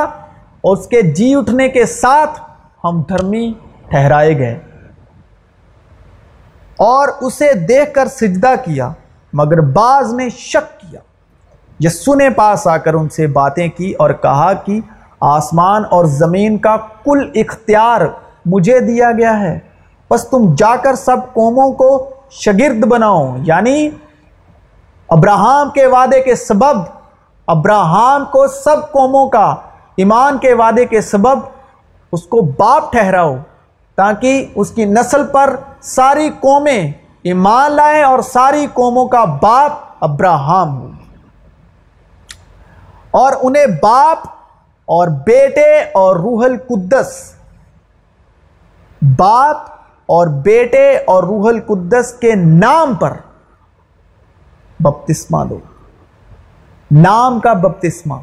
اور 0.61 0.77
اس 0.77 0.87
کے 0.87 1.03
جی 1.03 1.35
اٹھنے 1.35 1.69
کے 1.69 1.85
ساتھ 1.87 2.41
ہم 2.85 3.03
دھرمی 3.09 3.53
ٹھہرائے 3.93 4.39
گئے 4.39 4.59
اور 6.77 7.09
اسے 7.21 7.53
دیکھ 7.53 7.95
کر 7.95 8.07
سجدہ 8.07 8.55
کیا، 8.65 8.93
مگر 9.33 9.61
بعض 9.61 10.15
نے 10.15 10.29
شک 10.29 10.81
کیا۔ 10.81 11.01
یسو 11.81 12.15
نے 12.15 12.31
پاس 12.31 12.67
آ 12.67 12.77
کر 12.77 12.95
ان 12.95 13.09
سے 13.09 13.27
باتیں 13.27 13.69
کی 13.69 13.93
اور 13.93 14.11
کہا 14.11 14.53
کہ، 14.53 14.81
آسمان 15.21 15.83
اور 15.91 16.05
زمین 16.05 16.59
کا 16.59 16.77
کل 17.05 17.31
اختیار 17.35 18.01
مجھے 18.47 18.81
دیا 18.81 19.11
گیا 19.13 19.41
ہے 19.41 19.59
بس 20.11 20.29
تم 20.29 20.55
جا 20.55 20.77
کر 20.77 20.95
سب 20.95 21.17
قوموں 21.33 21.73
کو 21.73 22.11
شگرد 22.31 22.85
بناؤ۔ 22.85 23.37
یعنی 23.37 23.91
ابراہم 25.09 25.71
کے 25.75 25.87
وعدے 25.87 26.21
کے 26.21 26.35
سبب، 26.35 26.77
ابراہم 27.47 28.25
کو 28.25 28.47
سب 28.47 28.93
قوموں 28.93 29.29
کا، 29.29 29.55
ایمان 29.97 30.39
کے 30.39 30.55
وعدے 30.55 30.85
کے 30.85 31.01
سبب 31.01 31.39
اس 32.13 32.23
کو 32.23 32.41
باپ 32.41 32.93
ٹھہراؤ۔ 32.93 33.37
تاکہ 33.95 34.47
اس 34.55 34.71
کی 34.71 34.85
نسل 34.85 35.27
پر 35.27 35.57
ساری 35.81 36.31
قومیں 36.41 36.93
ایمان 37.23 37.73
لائیں 37.73 38.03
اور 38.03 38.19
ساری 38.23 38.67
قوموں 38.73 39.09
کا 39.09 39.25
باپ 39.25 39.73
ابراہم 40.01 40.81
ہو۔ 40.81 40.91
اور 43.11 43.33
انہیں 43.43 43.67
باپ 43.83 44.19
اور 44.85 45.09
بیٹے 45.09 45.81
اور 45.81 46.17
روح 46.17 46.45
القدس، 46.45 47.35
باپ 49.19 49.57
اور 50.07 50.27
بیٹے 50.27 50.97
اور 50.97 51.23
روح 51.23 51.49
القدس 51.49 52.15
کے 52.21 52.35
نام 52.35 52.95
پر 52.95 53.13
بپتسمہ 54.81 55.45
دو۔ 55.45 55.59
نام 56.91 57.41
کا 57.41 57.53
بپتسمہ، 57.53 58.15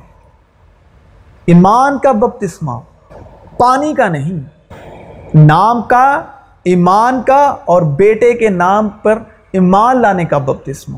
ایمان 1.45 1.99
کا 1.99 2.11
بپتسمہ، 2.11 2.71
پانی 3.57 3.93
کا 3.93 4.07
نہیں۔ 4.07 4.58
نام 5.35 5.81
کا، 5.81 6.21
ایمان 6.63 7.21
کا 7.27 7.55
اور 7.65 7.81
بیٹے 7.81 8.33
کے 8.33 8.49
نام 8.49 8.89
پر 8.89 9.19
ایمان 9.51 10.01
لانے 10.01 10.25
کا 10.25 10.37
بپتسمہ۔ 10.37 10.97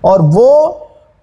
اور 0.00 0.20
وہ 0.22 0.72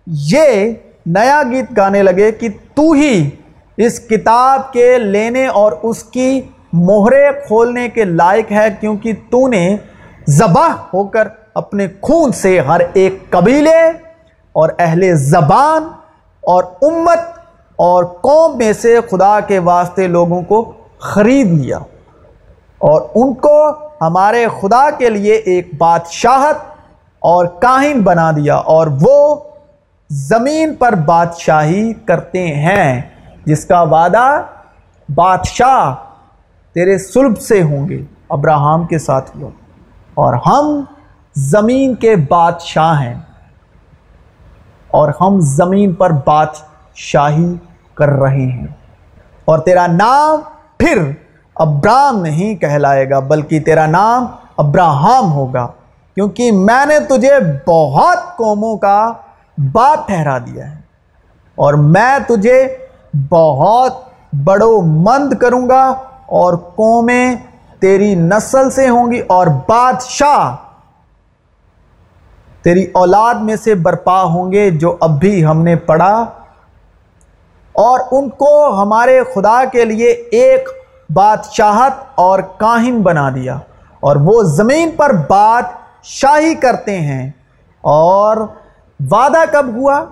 یہ 0.08 0.74
نیا 1.06 1.42
گیت 1.52 1.66
گانے 1.78 2.04
لگے 2.04 2.32
کہ 2.32 2.48
تو 2.76 2.92
ہی 2.92 3.30
اس 3.78 4.00
کتاب 4.00 4.74
کے 4.74 4.98
لینے 4.98 5.48
اور 5.48 5.72
اس 5.84 6.04
کی 6.04 6.42
مہرے 6.74 7.30
کھولنے 7.48 7.90
کے 7.90 8.04
لائق 8.04 8.52
ہے 8.52 8.68
کیونکہ 8.80 9.14
تو 9.30 9.48
نے 9.48 9.78
ذبح 10.30 10.70
ہو 10.94 11.04
کر 11.04 11.28
اپنے 11.56 11.88
خون 12.02 12.32
سے 12.32 12.60
ہر 12.60 12.82
ایک 12.94 13.30
قبیلے 13.30 13.88
اور 14.52 14.70
اہل 14.80 15.16
زبان 15.16 15.84
اور 16.42 16.64
امت 16.82 17.20
اور 17.76 18.04
قوم 18.04 18.58
میں 18.58 18.74
سے 18.74 19.00
خدا 19.12 19.40
کے 19.40 19.60
واسطے 19.60 20.08
لوگوں 20.08 20.42
کو 20.42 20.72
خرید 21.00 21.48
لیا۔ 21.48 21.80
اور 22.80 23.02
ان 23.16 23.34
کو 23.34 23.72
ہمارے 24.02 24.46
خدا 24.62 24.90
کے 24.90 25.10
لیے 25.10 25.34
ایک 25.34 25.70
بادشاہت 25.78 26.56
اور 27.20 27.46
کاہن 27.46 28.02
بنا 28.02 28.32
دیا 28.32 28.56
اور 28.56 28.88
وہ 29.02 29.36
زمین 30.10 30.76
پر 30.76 30.96
بادشاہی 30.96 31.94
کرتے 31.94 32.48
ہیں، 32.48 33.02
جس 33.46 33.66
کا 33.66 33.82
وعدہ 33.82 34.42
بادشاہ 35.16 35.96
تیرے 36.74 36.98
سلب 36.98 37.40
سے 37.40 37.64
ہوں 37.64 37.90
گے، 37.90 38.04
ابراہم 38.30 38.88
کے 38.88 38.98
ساتھ 38.98 39.38
ہوا 39.38 39.50
اور 40.14 40.34
ہم 40.34 40.84
زمین 41.36 41.96
کے 41.96 42.16
بادشاہ 42.16 43.02
ہیں۔ 43.02 43.16
اور 44.88 45.12
ہم 45.22 45.40
زمین 45.40 45.94
پر 45.94 46.10
بادشاہی 46.26 47.56
کر 47.94 48.10
رہے 48.10 48.46
ہیں۔ 48.46 48.68
اور 49.46 49.60
تیرا 49.60 49.88
نام 49.88 50.40
پھر 50.78 51.12
ابراہم 51.60 52.22
نہیں 52.22 52.56
کہلائے 52.56 53.10
گا، 53.10 53.20
بلکہ 53.30 53.60
تیرا 53.62 53.86
نام 53.88 54.26
ابراہم 54.58 55.32
ہوگا، 55.34 55.68
کیونکہ 56.18 56.52
میں 56.52 56.86
نے 56.86 57.00
تجھے 57.10 57.34
بہت 57.68 58.38
قوموں 58.38 58.76
کا 58.78 59.12
باپ 59.74 60.08
ٹھہرا 60.08 60.38
دیا 60.38 60.72
ہے، 60.72 60.78
اور 61.58 61.74
میں 61.74 62.18
تجھے 62.28 62.62
بہت 63.30 63.98
بڑو 64.46 64.82
مند 64.82 65.34
کروں 65.42 65.68
گا، 65.70 65.84
اور 66.40 66.54
قومیں 66.76 67.36
تیری 67.82 68.14
نسل 68.16 68.70
سے 68.72 68.88
ہوں 68.90 69.12
گی، 69.12 69.20
اور 69.28 69.48
بادشاہ 69.68 70.56
تیری 72.64 72.86
اولاد 72.94 73.36
میں 73.42 73.56
سے 73.56 73.76
برپا 73.78 74.22
ہوں 74.24 74.52
گے، 74.52 74.70
جو 74.72 74.96
اب 75.02 75.20
بھی 75.20 75.46
ہم 75.46 75.62
نے 75.64 75.76
پڑھا، 75.86 76.14
اور 77.76 78.00
ان 78.12 78.30
کو 78.38 78.52
ہمارے 78.82 79.22
خدا 79.34 79.64
کے 79.72 79.86
لیے 79.86 80.10
ایک 80.10 80.70
بادشاہت 81.14 81.94
اور 82.16 82.40
کاہن 82.58 83.02
بنا 83.02 83.30
دیا 83.30 83.58
اور 84.00 84.16
وہ 84.16 84.44
زمین 84.44 84.92
پر 84.98 85.14
بادشاہی 85.30 86.56
کرتے 86.56 87.00
ہیں 87.02 87.32
اور 87.84 88.38
وعدہ 89.00 89.44
کب 89.52 89.66
ہوا؟ 89.76 90.06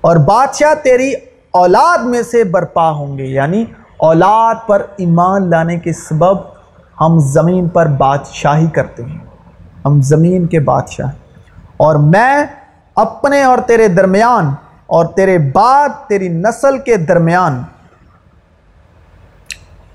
اور 0.00 0.16
بادشاہ 0.16 0.74
تیری 0.74 1.12
اولاد 1.50 1.98
میں 1.98 2.22
سے 2.22 2.44
برپا 2.44 2.90
ہوں 2.90 3.18
گے 3.18 3.24
یعنی 3.24 3.64
اولاد 3.96 4.54
پر 4.66 4.86
ایمان 4.96 5.50
لانے 5.50 5.78
کے 5.78 5.92
سبب 5.92 6.36
ہم 7.00 7.18
زمین 7.18 7.68
پر 7.68 7.86
بادشاہی 7.86 8.66
کرتے 8.66 9.02
ہیں، 9.02 9.18
ہم 9.84 10.00
زمین 10.02 10.46
کے 10.46 10.60
بادشاہ 10.60 11.10
اور 11.76 11.96
میں 11.96 12.44
اپنے 12.96 13.42
اور 13.42 13.58
تیرے 13.58 13.88
درمیان 13.88 14.54
اور 14.86 15.06
تیرے 15.06 15.38
بعد 15.38 15.88
تیری 16.08 16.28
نسل 16.28 16.78
کے 16.78 16.96
درمیان 16.96 17.62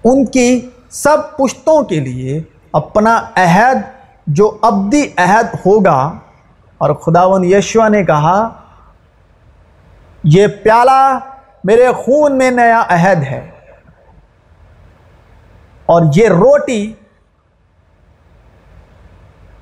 ان 0.04 0.26
کی 0.26 0.70
سب 0.90 1.18
پشتوں 1.38 1.84
کے 1.84 2.00
لیے 2.00 2.42
اپنا 2.74 3.22
عہد، 3.36 3.78
جو 4.28 4.58
ابدی 4.62 5.08
عہد 5.18 5.46
ہوگا۔ 5.66 6.14
اور 6.78 6.94
خداون 6.94 7.46
یشوا 7.46 7.88
نے 7.88 8.04
کہا، 8.04 8.50
یہ 10.24 10.48
پیالہ 10.48 11.20
میرے 11.64 11.88
خون 11.98 12.38
میں 12.38 12.52
نیا 12.52 12.84
عہد 12.90 13.24
ہے۔ 13.24 13.52
اور 15.86 16.02
یہ 16.16 16.28
روٹی 16.28 16.94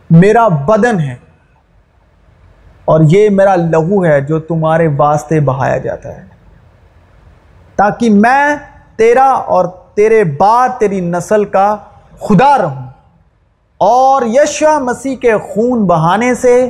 میرا 0.09 0.47
بدن 0.47 0.99
ہے۔ 0.99 1.15
اور 2.85 3.01
یہ 3.03 3.29
میرا 3.29 3.55
لہو 3.55 4.05
ہے 4.05 4.21
جو 4.21 4.39
تمہارے 4.39 4.87
واسطے 4.97 5.39
بہایا 5.39 5.77
جاتا 5.77 6.09
ہے۔ 6.09 6.25
تاکہ 7.75 8.09
میں 8.09 8.55
تیرا 8.95 9.29
اور 9.29 9.65
تیرے 9.97 10.23
بعد 10.23 10.69
تیری 10.79 11.01
نسل 11.01 11.45
کا 11.45 11.77
خدا 12.19 12.57
رہوں۔ 12.57 12.85
اور 13.77 14.21
یشوا 14.25 14.79
مسیح 14.79 15.15
کے 15.15 15.37
خون 15.37 15.85
بہانے 15.85 16.35
سے 16.35 16.69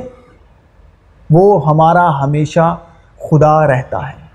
وہ 1.30 1.66
ہمارا 1.66 2.24
ہمیشہ 2.24 2.76
خدا 3.30 3.66
رہتا 3.66 4.08
ہے۔ 4.08 4.26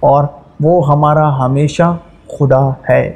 اور 0.00 0.24
وہ 0.60 0.88
ہمارا 0.88 1.44
ہمیشہ 1.44 1.96
خدا 2.38 2.70
ہے۔ 2.88 3.08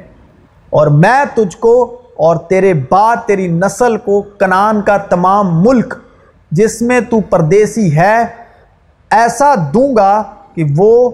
اور 0.69 0.87
میں 0.87 1.25
تجھ 1.35 1.57
کو 1.57 2.01
اور 2.17 2.35
تیرے 2.35 2.73
بعد 2.73 3.15
تیری 3.25 3.47
نسل 3.47 3.97
کو 3.97 4.21
کنان 4.21 4.81
کا 4.81 4.97
تمام 4.97 5.63
ملک 5.63 5.93
جس 6.51 6.81
میں 6.81 6.99
تو 7.01 7.19
پردیسی 7.21 7.97
ہے، 7.97 8.25
ایسا 9.09 9.55
دوں 9.73 9.95
گا 9.95 10.23
کہ 10.55 10.63
وہ 10.77 11.11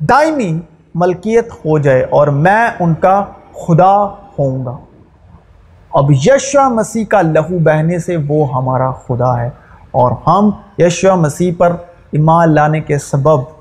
دائمی 0.00 0.60
ملکیت 0.98 1.52
ہو 1.52 1.78
جائے 1.78 2.02
اور 2.10 2.28
میں 2.28 2.68
ان 2.80 2.94
کا 2.94 3.24
خدا 3.66 3.94
ہوں 4.38 4.64
گا۔ 4.64 4.76
اب 5.92 6.10
یشوا 6.10 6.68
مسیح 6.68 7.04
کا 7.04 7.22
لہو 7.22 7.58
بہنے 7.58 7.98
سے 7.98 8.16
وہ 8.28 8.46
ہمارا 8.54 8.90
خدا 8.90 9.40
ہے 9.40 9.50
اور 9.90 10.12
ہم 10.26 10.50
یشوا 10.78 11.14
مسیح 11.14 11.52
پر 11.58 11.76
ایمان 12.12 12.54
لانے 12.54 12.80
کے 12.80 12.98
سبب 12.98 13.55